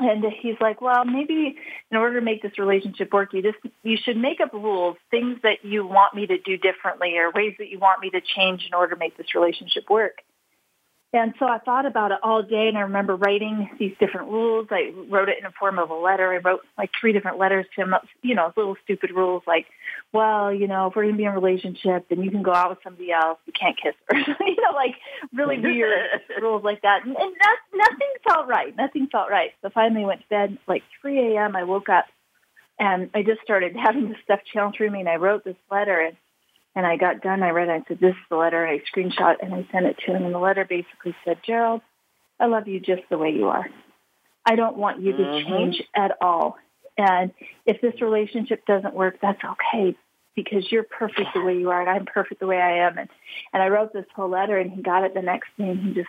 [0.00, 1.56] and he's like, well, maybe
[1.90, 5.38] in order to make this relationship work, you just you should make up rules, things
[5.42, 8.66] that you want me to do differently, or ways that you want me to change
[8.66, 10.22] in order to make this relationship work.
[11.12, 14.68] And so I thought about it all day, and I remember writing these different rules.
[14.70, 16.32] I wrote it in the form of a letter.
[16.32, 19.66] I wrote like three different letters to him, you know, little stupid rules like,
[20.12, 22.54] well, you know, if we're going to be in a relationship, then you can go
[22.54, 23.38] out with somebody else.
[23.44, 24.18] You can't kiss her.
[24.46, 24.94] you know, like
[25.34, 25.92] really weird
[26.40, 27.04] rules like that.
[27.04, 28.76] And, and that, nothing felt right.
[28.76, 29.50] Nothing felt right.
[29.62, 31.56] So finally went to bed, like 3 a.m.
[31.56, 32.06] I woke up
[32.80, 36.00] and I just started having this stuff channel through me, and I wrote this letter,
[36.00, 36.16] and
[36.74, 37.42] and I got done.
[37.42, 37.72] I read it.
[37.72, 40.24] I said, "This is the letter." And I screenshot and I sent it to him.
[40.24, 41.82] And the letter basically said, "Gerald,
[42.38, 43.68] I love you just the way you are.
[44.46, 45.46] I don't want you to Mhm.
[45.46, 46.58] change at all.
[46.96, 47.32] And
[47.66, 49.96] if this relationship doesn't work, that's okay."
[50.36, 52.96] Because you're perfect the way you are, and I'm perfect the way I am.
[52.96, 53.08] And
[53.52, 55.92] and I wrote this whole letter, and he got it the next day, and he
[55.92, 56.08] just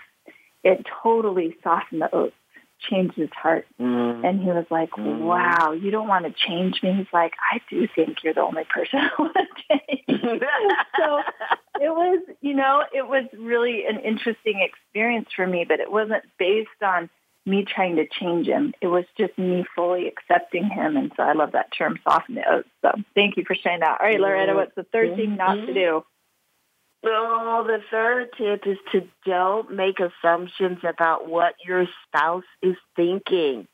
[0.63, 2.35] it totally softened the oats,
[2.89, 3.65] changed his heart.
[3.79, 4.27] Mm.
[4.27, 5.19] And he was like, Mm.
[5.19, 6.93] wow, you don't want to change me.
[6.93, 10.03] He's like, I do think you're the only person I want to change.
[10.97, 11.21] so
[11.79, 16.23] it was, you know, it was really an interesting experience for me, but it wasn't
[16.37, 17.09] based on
[17.45, 18.73] me trying to change him.
[18.81, 20.95] It was just me fully accepting him.
[20.95, 22.69] And so I love that term, soften the oats.
[22.83, 23.99] So thank you for sharing that.
[23.99, 26.03] All right, Loretta, what's the 3rd thing not to do?
[27.03, 33.67] Oh, the third tip is to don't make assumptions about what your spouse is thinking.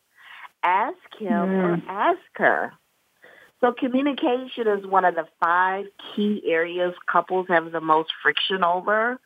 [0.63, 2.73] Ask him or ask her.
[3.59, 5.85] So communication is one of the five
[6.15, 9.19] key areas couples have the most friction over.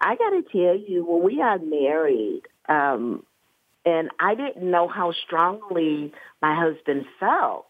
[0.00, 3.24] I got to tell you, when we got married, um,
[3.84, 7.66] and I didn't know how strongly my husband felt,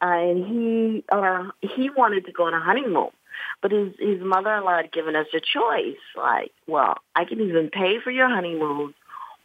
[0.00, 3.10] uh, and he or he wanted to go on a honeymoon.
[3.60, 6.00] But his his mother-in-law had given us a choice.
[6.16, 8.94] Like, well, I can even pay for your honeymoon,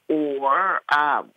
[0.08, 1.32] or um,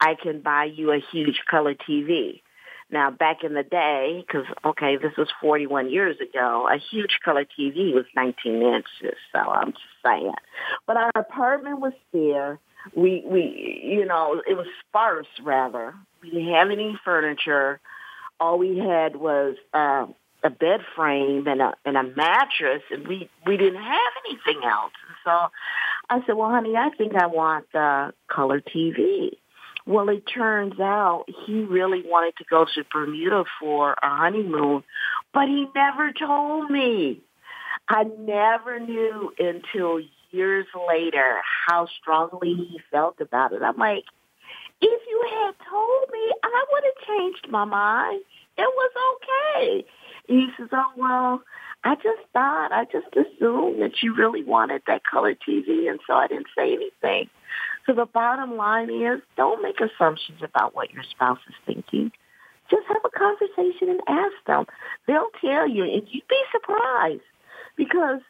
[0.00, 2.40] I can buy you a huge color TV.
[2.88, 7.44] Now, back in the day, because, okay, this was 41 years ago, a huge color
[7.44, 10.32] TV was 19 inches, so I'm just saying.
[10.86, 12.60] But our apartment was there.
[12.94, 15.94] We, we, you know, it was sparse, rather.
[16.22, 17.80] We didn't have any furniture.
[18.38, 20.06] All we had was uh,
[20.46, 24.92] a bed frame and a, and a mattress, and we, we didn't have anything else.
[25.24, 25.48] So
[26.08, 29.36] I said, well, honey, I think I want the color TV.
[29.86, 34.82] Well, it turns out he really wanted to go to Bermuda for a honeymoon,
[35.32, 37.20] but he never told me.
[37.88, 40.00] I never knew until
[40.32, 43.62] years later how strongly he felt about it.
[43.62, 44.04] I'm like,
[44.80, 48.22] if you had told me, I would have changed my mind.
[48.58, 49.84] It was okay.
[50.28, 51.42] And he says, oh, well,
[51.84, 56.14] I just thought, I just assumed that you really wanted that color TV, and so
[56.14, 57.30] I didn't say anything.
[57.86, 62.10] So the bottom line is don't make assumptions about what your spouse is thinking.
[62.68, 64.66] Just have a conversation and ask them.
[65.06, 67.22] They'll tell you, and you'd be surprised
[67.76, 68.20] because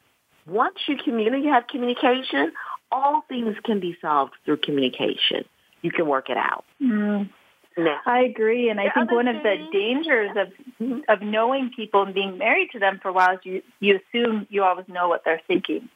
[0.47, 2.53] once you communicate, have communication,
[2.93, 5.45] all things can be solved through communication.
[5.83, 6.65] You can work it out.
[6.83, 7.31] Mm.
[8.07, 10.49] I agree, and I think one of the dangers of
[10.81, 11.01] mm-hmm.
[11.09, 14.47] of knowing people and being married to them for a while is you you assume
[14.49, 15.89] you always know what they're thinking,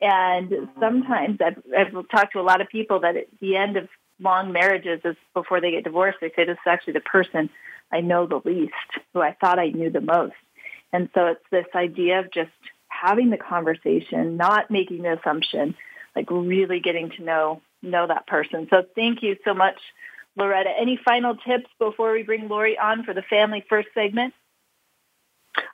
[0.00, 3.88] and sometimes I've, I've talked to a lot of people that at the end of
[4.20, 7.50] long marriages is before they get divorced, they say this is actually the person
[7.92, 8.72] I know the least,
[9.14, 10.34] who I thought I knew the most.
[10.92, 12.50] And so it's this idea of just
[12.88, 15.74] having the conversation, not making the assumption,
[16.16, 18.66] like really getting to know know that person.
[18.70, 19.78] So thank you so much,
[20.38, 20.70] Loretta.
[20.78, 24.34] Any final tips before we bring Lori on for the Family First segment?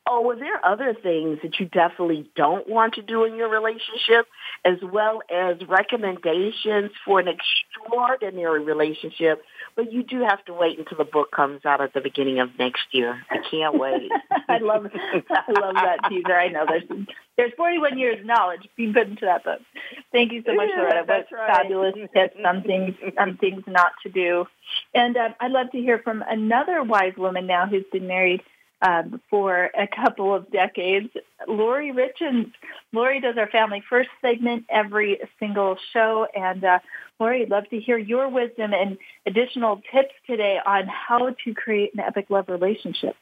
[0.09, 3.49] Oh, well, there are other things that you definitely don't want to do in your
[3.49, 4.27] relationship,
[4.65, 9.43] as well as recommendations for an extraordinary relationship.
[9.77, 12.51] But you do have to wait until the book comes out at the beginning of
[12.59, 13.21] next year.
[13.29, 14.11] I can't wait.
[14.49, 16.35] I love, I love that teaser.
[16.35, 17.07] I know there's
[17.37, 19.61] there's 41 years of knowledge being put into that book.
[20.13, 21.05] Thank you so much, yeah, Loretta.
[21.07, 21.57] What right.
[21.57, 24.45] fabulous tips on things on things not to do.
[24.95, 28.43] And uh, I'd love to hear from another wise woman now who's been married
[28.83, 31.09] um, for a couple of decades.
[31.49, 32.53] Lori Richens.
[32.93, 36.27] Lori does our Family First segment every single show.
[36.35, 36.79] And uh,
[37.19, 41.95] Lori, I'd love to hear your wisdom and additional tips today on how to create
[41.95, 43.17] an epic love relationship.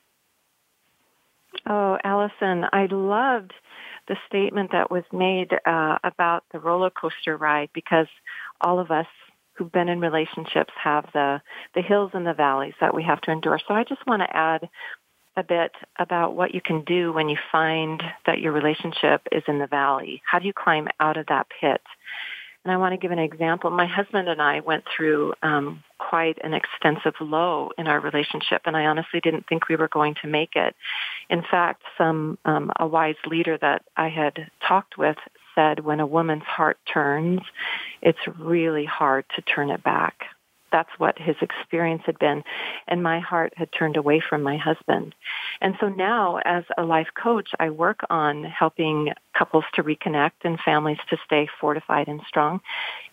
[1.66, 3.52] Oh, Allison, I loved
[4.08, 8.08] the statement that was made uh, about the roller coaster ride because
[8.60, 9.06] all of us
[9.54, 11.40] who've been in relationships have the
[11.74, 13.60] the hills and the valleys that we have to endure.
[13.68, 14.68] So I just want to add
[15.36, 19.58] a bit about what you can do when you find that your relationship is in
[19.58, 20.22] the valley.
[20.30, 21.80] How do you climb out of that pit?
[22.64, 23.70] And I want to give an example.
[23.70, 28.76] My husband and I went through um, quite an extensive low in our relationship, and
[28.76, 30.76] I honestly didn't think we were going to make it.
[31.28, 35.16] In fact, some um, a wise leader that I had talked with
[35.56, 37.40] said, "When a woman's heart turns,
[38.00, 40.26] it's really hard to turn it back."
[40.72, 42.42] That's what his experience had been.
[42.88, 45.14] And my heart had turned away from my husband.
[45.60, 50.58] And so now as a life coach, I work on helping couples to reconnect and
[50.58, 52.60] families to stay fortified and strong.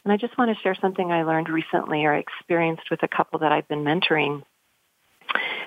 [0.04, 3.40] And I just want to share something I learned recently or experienced with a couple
[3.40, 4.44] that I've been mentoring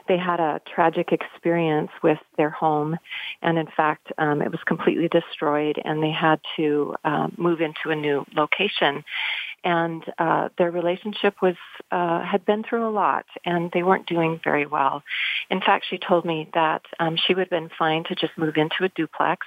[0.09, 2.97] they had a tragic experience with their home,
[3.41, 7.91] and in fact, um, it was completely destroyed, and they had to uh, move into
[7.91, 9.05] a new location
[9.65, 11.57] and uh, their relationship was
[11.91, 15.03] uh, had been through a lot, and they weren't doing very well.
[15.51, 18.57] In fact, she told me that um, she would have been fine to just move
[18.57, 19.47] into a duplex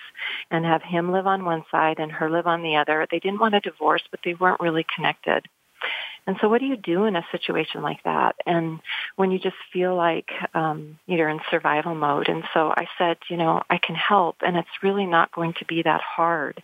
[0.52, 3.08] and have him live on one side and her live on the other.
[3.10, 5.48] They didn't want a divorce, but they weren't really connected.
[6.28, 8.36] And so what do you do in a situation like that?
[8.46, 8.80] And
[9.16, 12.30] when you just feel like um, you're in survival mode.
[12.30, 15.66] And so I said, you know, I can help and it's really not going to
[15.66, 16.62] be that hard.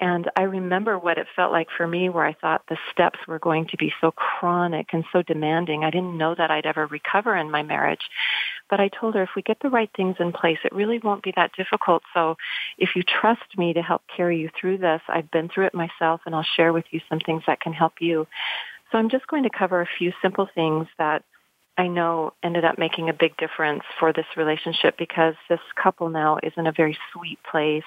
[0.00, 3.40] And I remember what it felt like for me where I thought the steps were
[3.40, 5.82] going to be so chronic and so demanding.
[5.82, 8.02] I didn't know that I'd ever recover in my marriage.
[8.70, 11.22] But I told her if we get the right things in place, it really won't
[11.22, 12.02] be that difficult.
[12.14, 12.36] So
[12.76, 16.20] if you trust me to help carry you through this, I've been through it myself
[16.26, 18.26] and I'll share with you some things that can help you.
[18.92, 21.24] So I'm just going to cover a few simple things that
[21.78, 26.38] I know ended up making a big difference for this relationship because this couple now
[26.42, 27.84] is in a very sweet place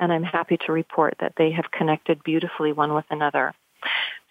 [0.00, 3.52] and I'm happy to report that they have connected beautifully one with another.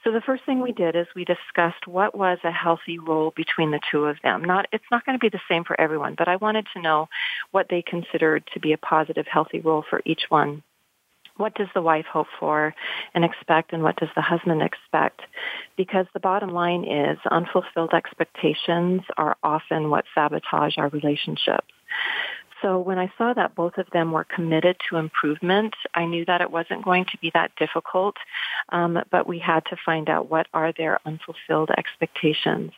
[0.03, 3.69] So the first thing we did is we discussed what was a healthy role between
[3.69, 4.43] the two of them.
[4.43, 7.07] Not it's not going to be the same for everyone, but I wanted to know
[7.51, 10.63] what they considered to be a positive healthy role for each one
[11.37, 12.73] what does the wife hope for
[13.13, 15.21] and expect and what does the husband expect?
[15.75, 21.67] Because the bottom line is unfulfilled expectations are often what sabotage our relationships.
[22.61, 26.41] So when I saw that both of them were committed to improvement, I knew that
[26.41, 28.15] it wasn't going to be that difficult,
[28.69, 32.71] um, but we had to find out what are their unfulfilled expectations.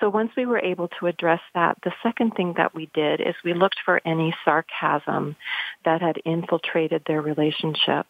[0.00, 3.34] So once we were able to address that, the second thing that we did is
[3.44, 5.36] we looked for any sarcasm
[5.84, 8.06] that had infiltrated their relationship.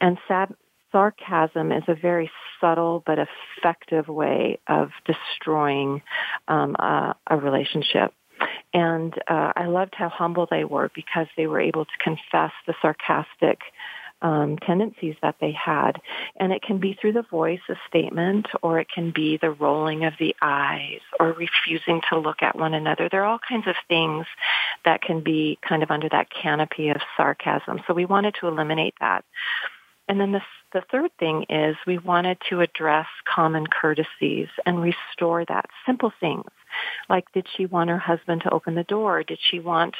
[0.00, 0.54] And sad,
[0.92, 2.30] sarcasm is a very
[2.60, 6.02] subtle but effective way of destroying
[6.48, 8.12] um, a, a relationship.
[8.72, 12.74] And uh, I loved how humble they were because they were able to confess the
[12.82, 13.60] sarcastic
[14.24, 16.00] um, tendencies that they had.
[16.36, 20.04] And it can be through the voice, a statement, or it can be the rolling
[20.04, 23.08] of the eyes or refusing to look at one another.
[23.08, 24.26] There are all kinds of things
[24.86, 27.82] that can be kind of under that canopy of sarcasm.
[27.86, 29.24] So we wanted to eliminate that.
[30.08, 30.40] And then the,
[30.72, 35.66] the third thing is we wanted to address common courtesies and restore that.
[35.86, 36.48] Simple things
[37.08, 39.22] like did she want her husband to open the door?
[39.22, 39.94] Did she want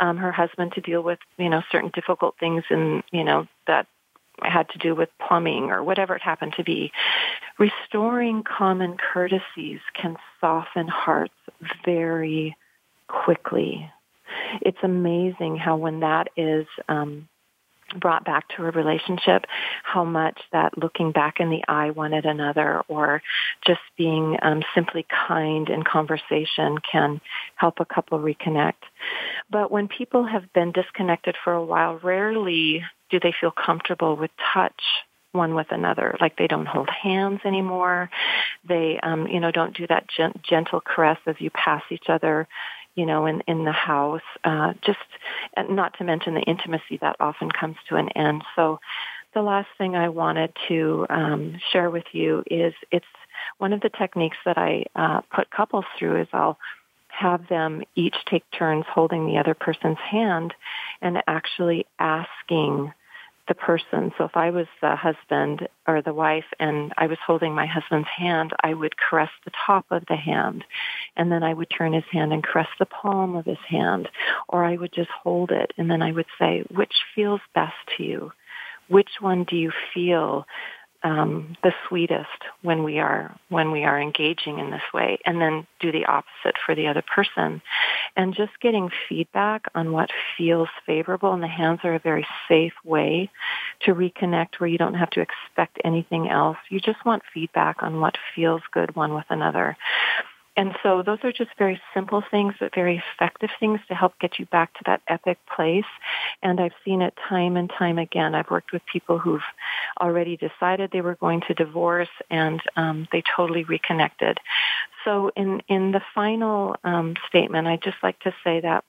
[0.00, 3.86] um, her husband to deal with, you know, certain difficult things in, you know, that
[4.42, 6.92] had to do with plumbing or whatever it happened to be.
[7.58, 11.34] Restoring common courtesies can soften hearts
[11.84, 12.56] very
[13.06, 13.90] quickly.
[14.60, 17.28] It's amazing how when that is um,
[17.98, 19.44] brought back to a relationship,
[19.82, 23.22] how much that looking back in the eye one at another or
[23.66, 27.20] just being um, simply kind in conversation can
[27.56, 28.72] help a couple reconnect.
[29.50, 34.30] But when people have been disconnected for a while, rarely do they feel comfortable with
[34.52, 34.80] touch
[35.34, 36.16] one with another.
[36.20, 38.08] Like they don't hold hands anymore.
[38.66, 42.46] They, um, you know, don't do that gent- gentle caress as you pass each other
[42.94, 44.98] you know, in, in the house, uh, just
[45.68, 48.42] not to mention the intimacy that often comes to an end.
[48.54, 48.80] So
[49.34, 53.04] the last thing I wanted to um, share with you is it's
[53.58, 56.58] one of the techniques that I uh, put couples through is I'll
[57.08, 60.54] have them each take turns holding the other person's hand
[61.00, 62.92] and actually asking
[63.48, 64.12] the person.
[64.16, 68.08] So if I was the husband or the wife and I was holding my husband's
[68.08, 70.64] hand, I would caress the top of the hand
[71.16, 74.08] and then I would turn his hand and caress the palm of his hand
[74.48, 78.02] or I would just hold it and then I would say, which feels best to
[78.02, 78.32] you?
[78.88, 80.46] Which one do you feel
[81.04, 82.28] um, the sweetest
[82.62, 86.56] when we are when we are engaging in this way, and then do the opposite
[86.64, 87.60] for the other person,
[88.16, 91.32] and just getting feedback on what feels favorable.
[91.32, 93.30] And the hands are a very safe way
[93.82, 96.56] to reconnect, where you don't have to expect anything else.
[96.70, 99.76] You just want feedback on what feels good one with another.
[100.56, 104.38] And so those are just very simple things, but very effective things to help get
[104.38, 105.84] you back to that epic place.
[106.42, 108.34] And I've seen it time and time again.
[108.34, 109.42] I've worked with people who've
[110.00, 114.38] already decided they were going to divorce and um, they totally reconnected.
[115.04, 118.84] So in, in the final um, statement, I'd just like to say that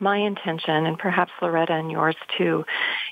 [0.00, 2.64] my intention, and perhaps Loretta and yours too,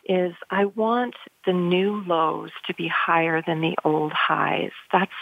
[0.08, 1.14] is I want
[1.46, 4.70] the new lows to be higher than the old highs.
[4.92, 5.12] That's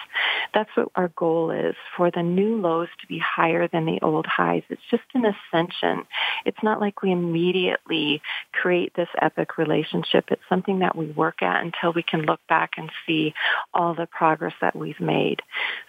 [0.55, 4.27] that's what our goal is for the new lows to be higher than the old
[4.27, 4.63] highs.
[4.69, 6.05] It's just an ascension.
[6.45, 10.27] It's not like we immediately create this epic relationship.
[10.31, 13.35] It's something that we work at until we can look back and see
[13.75, 15.43] all the progress that we've made.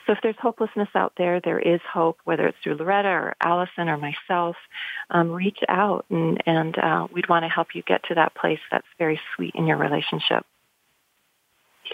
[0.08, 3.90] So if there's hopelessness out there, there is hope, whether it's through Loretta or Allison
[3.90, 4.56] or myself.
[5.10, 8.60] Um, reach out and, and uh, we'd want to help you get to that place
[8.72, 10.46] that's very sweet in your relationship.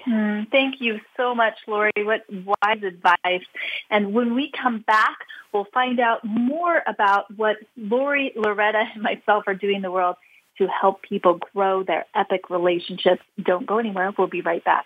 [0.08, 1.92] Mm, thank you so much, Lori.
[1.98, 3.46] What wise advice.
[3.90, 5.18] And when we come back,
[5.52, 10.18] we'll find out more about what Lori, Loretta, and myself are doing in the world
[10.60, 13.24] to help people grow their epic relationships.
[13.42, 14.12] Don't go anywhere.
[14.16, 14.86] We'll be right back.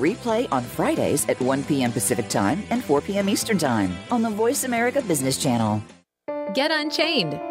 [0.01, 1.91] replay on Fridays at 1 p.m.
[1.91, 3.29] Pacific Time and 4 p.m.
[3.29, 5.81] Eastern Time on the Voice America Business Channel.
[6.53, 7.50] Get Unchained.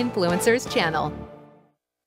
[0.65, 1.30] channel.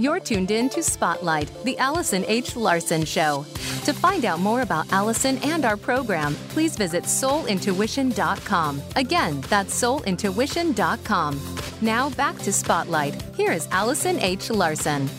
[0.00, 2.54] You're tuned in to Spotlight, the Allison H.
[2.54, 3.44] Larson Show.
[3.84, 8.82] To find out more about Allison and our program, please visit soulintuition.com.
[8.94, 11.40] Again, that's soulintuition.com.
[11.80, 13.20] Now back to Spotlight.
[13.34, 14.50] Here is Allison H.
[14.50, 15.10] Larson.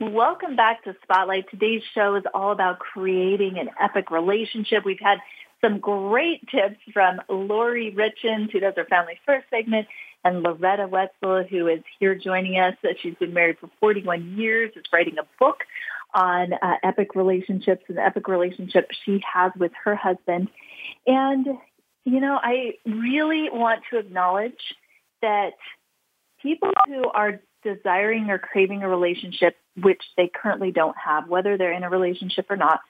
[0.00, 1.48] Welcome back to Spotlight.
[1.48, 4.84] Today's show is all about creating an epic relationship.
[4.84, 5.18] We've had
[5.60, 9.86] some great tips from Lori Richens, who does our Family First segment,
[10.24, 12.74] and Loretta Wetzel, who is here joining us.
[13.00, 15.58] She's been married for 41 years, is writing a book
[16.14, 20.48] on uh, epic relationships and the epic relationship she has with her husband.
[21.06, 21.46] And,
[22.04, 24.60] you know, I really want to acknowledge
[25.22, 25.52] that
[26.42, 31.72] people who are desiring or craving a relationship which they currently don't have, whether they're
[31.72, 32.80] in a relationship or not,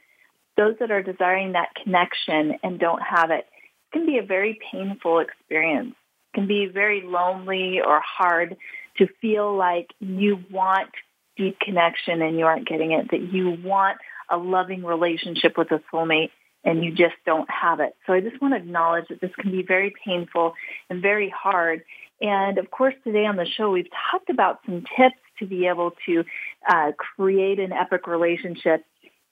[0.57, 4.59] those that are desiring that connection and don't have it, it can be a very
[4.71, 5.95] painful experience
[6.35, 8.57] can be very lonely or hard
[8.99, 10.91] to feel like you want
[11.37, 13.99] deep connection and you aren't getting it, that you want
[14.31, 16.31] a loving relationship with a soulmate
[16.65, 17.97] and you just don't have it.
[18.07, 20.55] So I just want to acknowledge that this can be very painful
[20.89, 21.83] and very hard.
[22.21, 25.93] And of course, today on the show, we've talked about some tips to be able
[26.07, 26.25] to
[26.69, 28.85] uh, create an epic relationship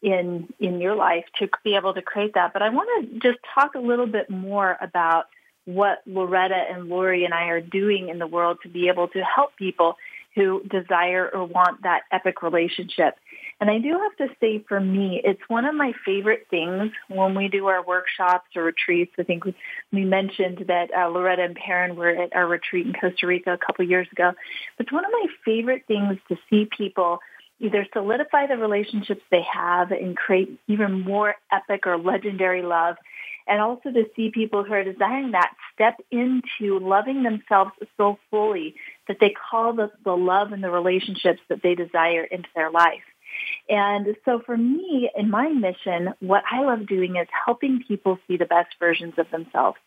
[0.02, 2.52] in in your life to be able to create that.
[2.52, 5.26] But I want to just talk a little bit more about
[5.64, 9.20] what Loretta and Lori and I are doing in the world to be able to
[9.20, 9.96] help people
[10.34, 13.16] who desire or want that epic relationship.
[13.60, 17.34] And I do have to say for me, it's one of my favorite things when
[17.34, 19.12] we do our workshops or retreats.
[19.18, 23.26] I think we, mentioned that uh, Loretta and Perrin were at our retreat in Costa
[23.26, 24.32] Rica a couple years ago.
[24.78, 27.18] It's one of my favorite things to see people
[27.58, 32.96] either solidify the relationships they have and create even more epic or legendary love
[33.46, 38.74] and also to see people who are desiring that step into loving themselves so fully
[39.08, 43.02] that they call the, the love and the relationships that they desire into their life.
[43.68, 48.36] And so for me, in my mission, what I love doing is helping people see
[48.36, 49.78] the best versions of themselves,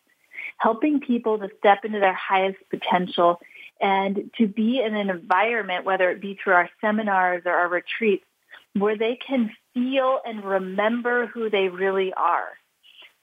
[0.58, 3.40] helping people to step into their highest potential
[3.80, 8.24] and to be in an environment, whether it be through our seminars or our retreats,
[8.72, 12.48] where they can feel and remember who they really are.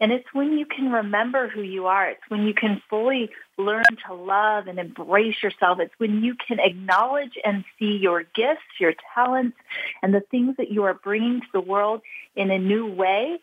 [0.02, 2.10] And it's when you can remember who you are.
[2.10, 5.80] It's when you can fully learn to love and embrace yourself.
[5.80, 9.58] It's when you can acknowledge and see your gifts, your talents,
[10.02, 12.02] and the things that you are bringing to the world
[12.36, 13.40] in a new way.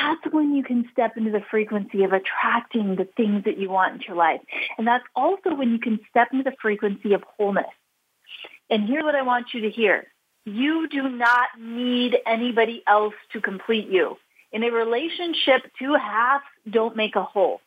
[0.00, 3.96] That's when you can step into the frequency of attracting the things that you want
[3.96, 4.40] in your life.
[4.78, 7.66] And that's also when you can step into the frequency of wholeness.
[8.70, 10.06] And here's what I want you to hear.
[10.44, 14.16] You do not need anybody else to complete you.
[14.52, 17.60] In a relationship, two halves don't make a whole.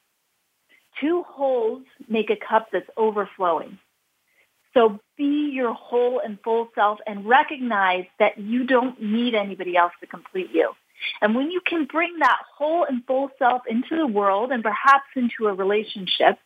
[1.01, 3.79] Two wholes make a cup that's overflowing.
[4.75, 9.93] So be your whole and full self and recognize that you don't need anybody else
[10.01, 10.71] to complete you.
[11.21, 15.05] And when you can bring that whole and full self into the world and perhaps
[15.15, 16.37] into a relationship,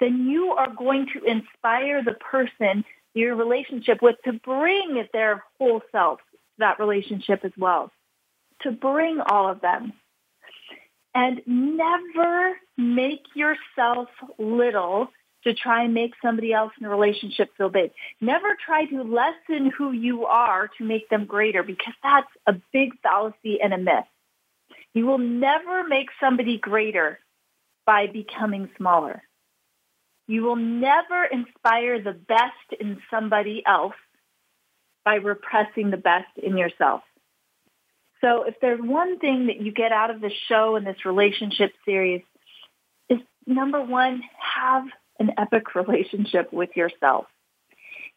[0.00, 5.82] then you are going to inspire the person your relationship with to bring their whole
[5.90, 7.90] self to that relationship as well
[8.62, 9.92] to bring all of them.
[11.14, 14.08] And never make yourself
[14.38, 15.08] little
[15.44, 17.90] to try and make somebody else in a relationship feel big.
[18.20, 22.92] Never try to lessen who you are to make them greater because that's a big
[23.02, 24.06] fallacy and a myth.
[24.94, 27.18] You will never make somebody greater
[27.84, 29.22] by becoming smaller.
[30.28, 33.94] You will never inspire the best in somebody else
[35.04, 37.02] by repressing the best in yourself.
[38.22, 41.72] So if there's one thing that you get out of this show and this relationship
[41.84, 42.22] series
[43.08, 44.84] is number one, have
[45.18, 47.26] an epic relationship with yourself.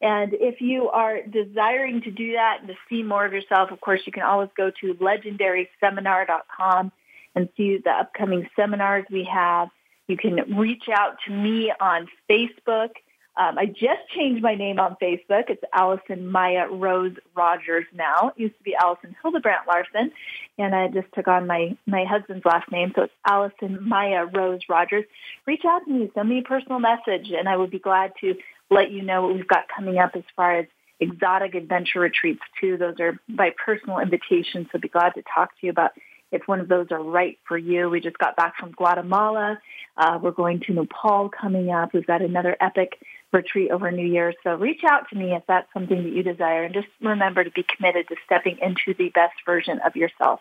[0.02, 3.80] And if you are desiring to do that and to see more of yourself, of
[3.82, 6.92] course, you can always go to legendaryseminar.com
[7.34, 9.70] and see the upcoming seminars we have.
[10.08, 12.90] You can reach out to me on Facebook.
[13.38, 15.50] Um, I just changed my name on Facebook.
[15.50, 18.30] It's Allison Maya Rose Rogers now.
[18.30, 20.12] It used to be Allison Hildebrandt Larson,
[20.58, 24.62] and I just took on my my husband's last name, so it's Allison Maya Rose
[24.70, 25.04] Rogers.
[25.46, 28.36] Reach out to me, send me a personal message, and I would be glad to
[28.72, 30.66] let you know what we've got coming up as far as
[31.02, 32.78] exotic adventure retreats too.
[32.78, 35.92] Those are by personal invitation, so I'd be glad to talk to you about
[36.32, 37.90] if one of those are right for you.
[37.90, 39.60] We just got back from Guatemala.
[39.98, 41.94] Uh, we're going to Nepal coming up.
[41.94, 42.98] We've got another epic
[43.36, 44.36] retreat over New Year's.
[44.44, 46.64] So reach out to me if that's something that you desire.
[46.64, 50.40] And just remember to be committed to stepping into the best version of yourself.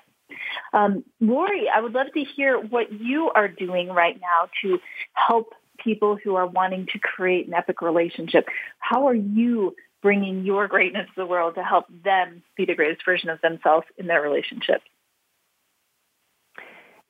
[0.73, 4.79] Um, Lori, I would love to hear what you are doing right now to
[5.13, 8.47] help people who are wanting to create an epic relationship.
[8.79, 13.05] How are you bringing your greatness to the world to help them be the greatest
[13.05, 14.83] version of themselves in their relationship?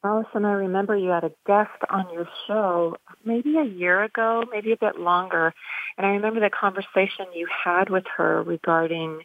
[0.04, 4.72] Allison, I remember you had a guest on your show maybe a year ago, maybe
[4.72, 5.54] a bit longer.
[5.96, 9.20] And I remember the conversation you had with her regarding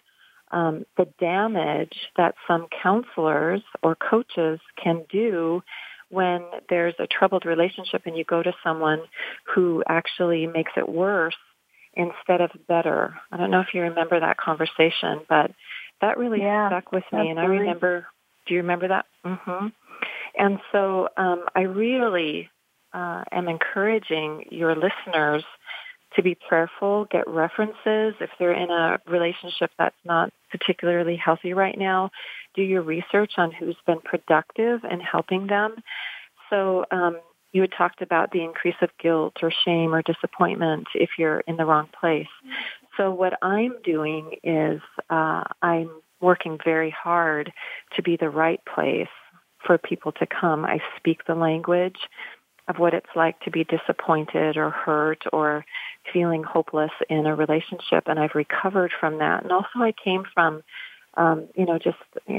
[0.51, 5.61] um, the damage that some counselors or coaches can do
[6.09, 9.01] when there's a troubled relationship and you go to someone
[9.53, 11.35] who actually makes it worse
[11.93, 13.15] instead of better.
[13.31, 15.51] I don't know if you remember that conversation, but
[16.01, 17.29] that really yeah, stuck with me.
[17.29, 18.07] And I remember,
[18.47, 19.05] do you remember that?
[19.25, 19.67] Mm-hmm.
[20.37, 22.49] And so um, I really
[22.93, 25.43] uh, am encouraging your listeners
[26.15, 28.15] to be prayerful, get references.
[28.19, 32.09] If they're in a relationship that's not particularly healthy right now,
[32.55, 35.75] do your research on who's been productive and helping them.
[36.49, 37.19] So um,
[37.51, 41.57] you had talked about the increase of guilt or shame or disappointment if you're in
[41.57, 42.27] the wrong place.
[42.97, 45.89] So what I'm doing is uh, I'm
[46.21, 47.51] working very hard
[47.95, 49.07] to be the right place
[49.65, 50.65] for people to come.
[50.65, 51.97] I speak the language
[52.67, 55.65] of what it's like to be disappointed or hurt or
[56.13, 59.43] feeling hopeless in a relationship, and I've recovered from that.
[59.43, 60.61] And also, I came from,
[61.15, 61.97] um, you know, just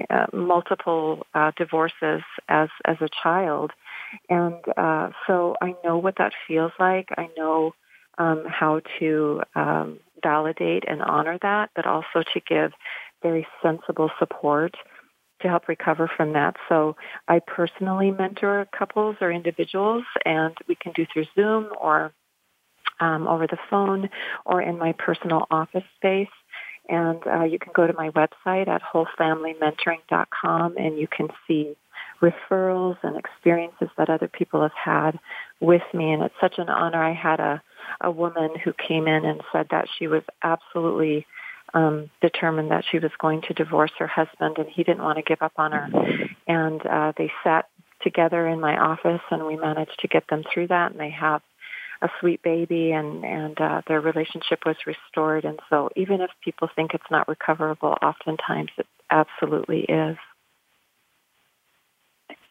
[0.09, 3.73] uh, multiple uh, divorces as as a child,
[4.29, 7.09] and uh, so I know what that feels like.
[7.19, 7.75] I know
[8.19, 12.73] um, how to um, validate and honor that, but also to give
[13.23, 14.77] very sensible support
[15.43, 16.57] to help recover from that.
[16.69, 16.97] So
[17.29, 22.13] I personally mentor couples or individuals, and we can do through Zoom or
[23.01, 24.09] um, over the phone
[24.45, 26.29] or in my personal office space.
[26.89, 31.77] And uh, you can go to my website at wholefamilymentoring.com and you can see
[32.21, 35.19] referrals and experiences that other people have had
[35.61, 36.13] with me.
[36.13, 37.03] And it's such an honor.
[37.03, 37.63] I had a,
[38.01, 41.27] a woman who came in and said that she was absolutely
[41.75, 45.23] um, determined that she was going to divorce her husband and he didn't want to
[45.23, 45.89] give up on her.
[46.47, 47.67] And uh, they sat
[48.03, 51.43] together in my office and we managed to get them through that and they have
[52.03, 56.67] a sweet baby and and uh, their relationship was restored and so even if people
[56.75, 60.17] think it's not recoverable oftentimes it absolutely is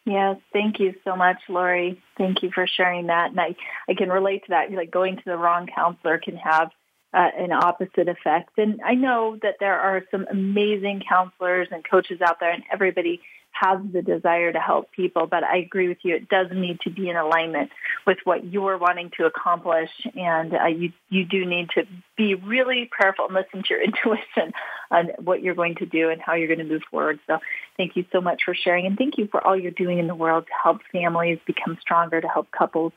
[0.06, 2.02] Yes, thank you so much, Lori.
[2.16, 3.30] Thank you for sharing that.
[3.30, 3.54] And I,
[3.88, 4.72] I can relate to that.
[4.72, 6.70] Like going to the wrong counselor can have
[7.12, 8.58] uh, an opposite effect.
[8.58, 13.20] And I know that there are some amazing counselors and coaches out there, and everybody
[13.60, 15.26] has the desire to help people.
[15.26, 17.70] But I agree with you; it does need to be in alignment
[18.06, 21.84] with what you're wanting to accomplish, and uh, you you do need to
[22.16, 24.52] be really prayerful and listen to your intuition
[24.90, 27.20] on what you're going to do and how you're going to move forward.
[27.26, 27.38] So
[27.76, 30.14] thank you so much for sharing, and thank you for all you're doing in the
[30.14, 32.92] world to help families become stronger, to help couples.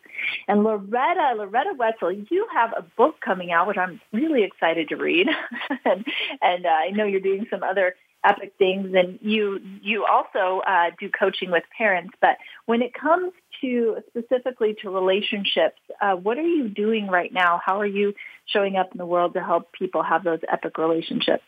[0.48, 4.96] And Loretta, Loretta Wetzel, you have a book coming out, which I'm really excited to
[4.96, 5.28] read,
[5.86, 6.06] and,
[6.42, 8.94] and uh, I know you're doing some other epic things.
[8.96, 12.14] And you you also uh, do coaching with parents.
[12.22, 17.62] But when it comes to specifically to relationships uh, what are you doing right now?
[17.64, 18.14] How are you
[18.46, 21.44] showing up in the world to help people have those epic relationships?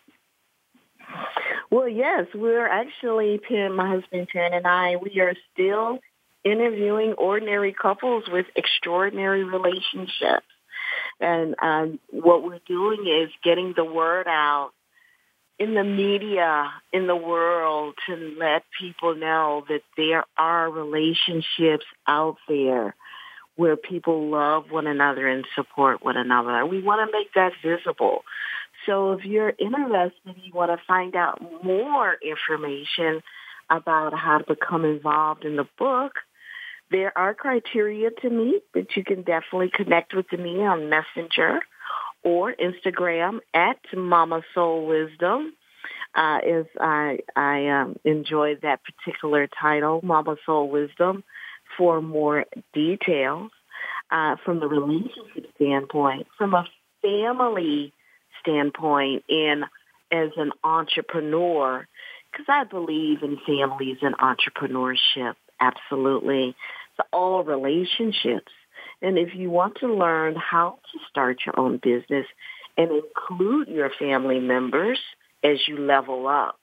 [1.71, 5.99] Well yes we're actually Penn, my husband Penn and I we are still
[6.45, 10.45] interviewing ordinary couples with extraordinary relationships.
[11.19, 14.71] And um, what we're doing is getting the word out
[15.58, 22.38] in the media, in the world, to let people know that there are relationships out
[22.47, 22.95] there
[23.56, 26.66] where people love one another and support one another.
[26.66, 28.24] We want to make that visible.
[28.86, 33.22] So if you're interested, and you want to find out more information
[33.70, 36.14] about how to become involved in the book,
[36.91, 41.62] there are criteria to meet, but you can definitely connect with me on Messenger
[42.26, 45.53] or Instagram at Mama Soul Wisdom.
[46.13, 46.39] Uh,
[46.80, 51.23] I I um, enjoy that particular title, Mama Soul Wisdom,
[51.78, 53.51] for more details
[54.09, 56.67] uh, from the relationship standpoint, from a
[57.01, 57.93] family
[58.41, 59.65] standpoint, and
[60.11, 61.88] as an entrepreneur,
[62.32, 65.36] because I believe in families and entrepreneurship.
[65.59, 66.55] Absolutely.
[66.97, 68.51] It's all relationships.
[69.02, 72.26] And if you want to learn how to start your own business
[72.78, 75.00] and include your family members
[75.43, 76.58] as you level up,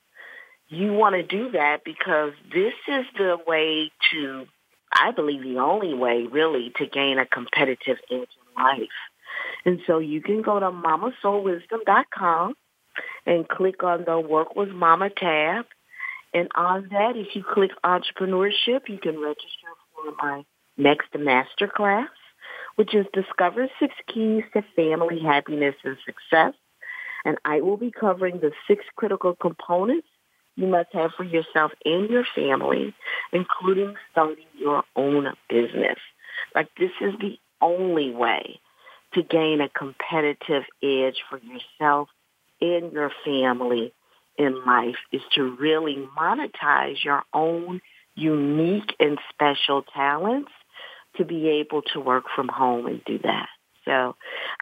[0.68, 4.46] you want to do that because this is the way to,
[4.92, 8.88] I believe the only way really to gain a competitive edge in life.
[9.64, 12.54] And so you can go to mamasoulwisdom.com
[13.26, 15.66] and click on the Work with Mama tab.
[16.34, 20.44] And on that, if you click entrepreneurship, you can register for my
[20.76, 22.08] next master class,
[22.76, 26.54] which is Discover Six Keys to Family Happiness and Success.
[27.24, 30.08] And I will be covering the six critical components
[30.56, 32.94] you must have for yourself and your family,
[33.32, 35.98] including starting your own business.
[36.54, 38.60] Like this is the only way
[39.14, 42.08] to gain a competitive edge for yourself
[42.60, 43.92] and your family
[44.38, 47.80] in life is to really monetize your own
[48.14, 50.50] unique and special talents
[51.16, 53.48] to be able to work from home and do that.
[53.84, 54.16] So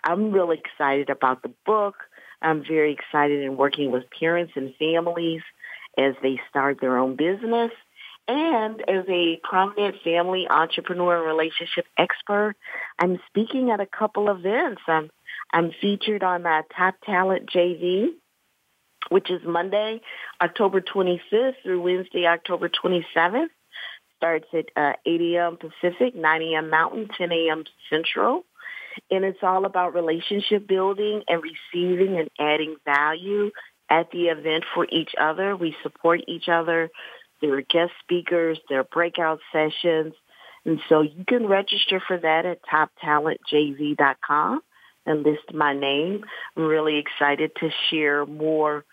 [0.04, 1.96] I'm really excited about the book.
[2.42, 5.42] I'm very excited in working with parents and families
[5.98, 7.70] as they start their own business.
[8.28, 12.54] And as a prominent family entrepreneur and relationship expert,
[12.98, 14.82] I'm speaking at a couple events.
[14.86, 15.10] I'm,
[15.52, 16.44] I'm featured on
[16.76, 18.10] Top Talent JV,
[19.08, 20.00] which is Monday,
[20.40, 23.48] October 25th through Wednesday, October 27th.
[24.20, 25.56] Starts at uh, 8 a.m.
[25.56, 26.68] Pacific, 9 a.m.
[26.68, 27.64] Mountain, 10 a.m.
[27.88, 28.44] Central.
[29.10, 33.50] And it's all about relationship building and receiving and adding value
[33.88, 35.56] at the event for each other.
[35.56, 36.90] We support each other.
[37.40, 38.58] There are guest speakers.
[38.68, 40.12] There are breakout sessions.
[40.66, 44.60] And so you can register for that at toptalentjv.com
[45.06, 46.24] and list my name.
[46.56, 48.84] I'm really excited to share more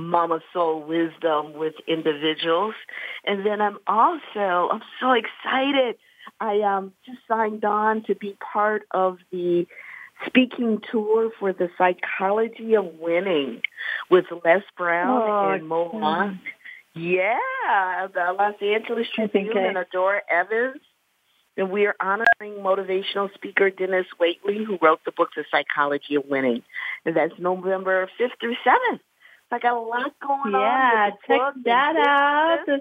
[0.00, 2.74] Mama Soul wisdom with individuals.
[3.24, 5.96] And then I'm also, I'm so excited.
[6.40, 9.66] I um, just signed on to be part of the
[10.26, 13.62] speaking tour for the psychology of winning
[14.10, 16.38] with Les Brown oh, and Mo Monk.
[16.94, 20.80] Yeah, the Los Angeles Tribune and Adora Evans.
[21.56, 26.24] And we are honoring motivational speaker Denis Waitley, who wrote the book, The Psychology of
[26.26, 26.62] Winning.
[27.04, 29.00] And that's November 5th through 7th.
[29.50, 30.58] I got a lot going yeah, on.
[30.58, 32.80] Yeah, check that out.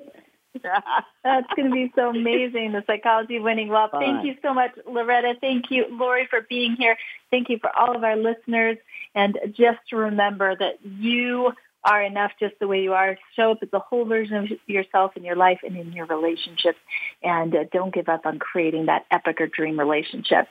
[1.23, 3.69] That's going to be so amazing, the psychology of winning.
[3.69, 4.01] Well, Fun.
[4.01, 5.33] thank you so much, Loretta.
[5.41, 6.97] Thank you, Lori, for being here.
[7.31, 8.77] Thank you for all of our listeners.
[9.15, 11.51] And just remember that you
[11.83, 13.17] are enough just the way you are.
[13.35, 16.79] Show up as a whole version of yourself in your life and in your relationships.
[17.23, 20.47] And uh, don't give up on creating that epic or dream relationship.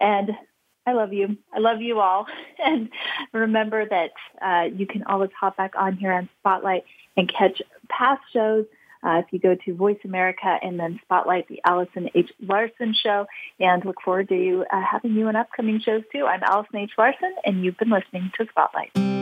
[0.00, 0.30] And
[0.86, 1.36] I love you.
[1.54, 2.26] I love you all.
[2.64, 2.90] And
[3.32, 4.10] remember that
[4.40, 6.84] uh, you can always hop back on here on Spotlight
[7.16, 8.66] and catch past shows.
[9.02, 12.30] Uh, if you go to Voice America and then Spotlight, the Allison H.
[12.40, 13.26] Larson Show,
[13.58, 16.24] and look forward to uh, having you in upcoming shows too.
[16.24, 16.92] I'm Allison H.
[16.96, 19.21] Larson, and you've been listening to Spotlight.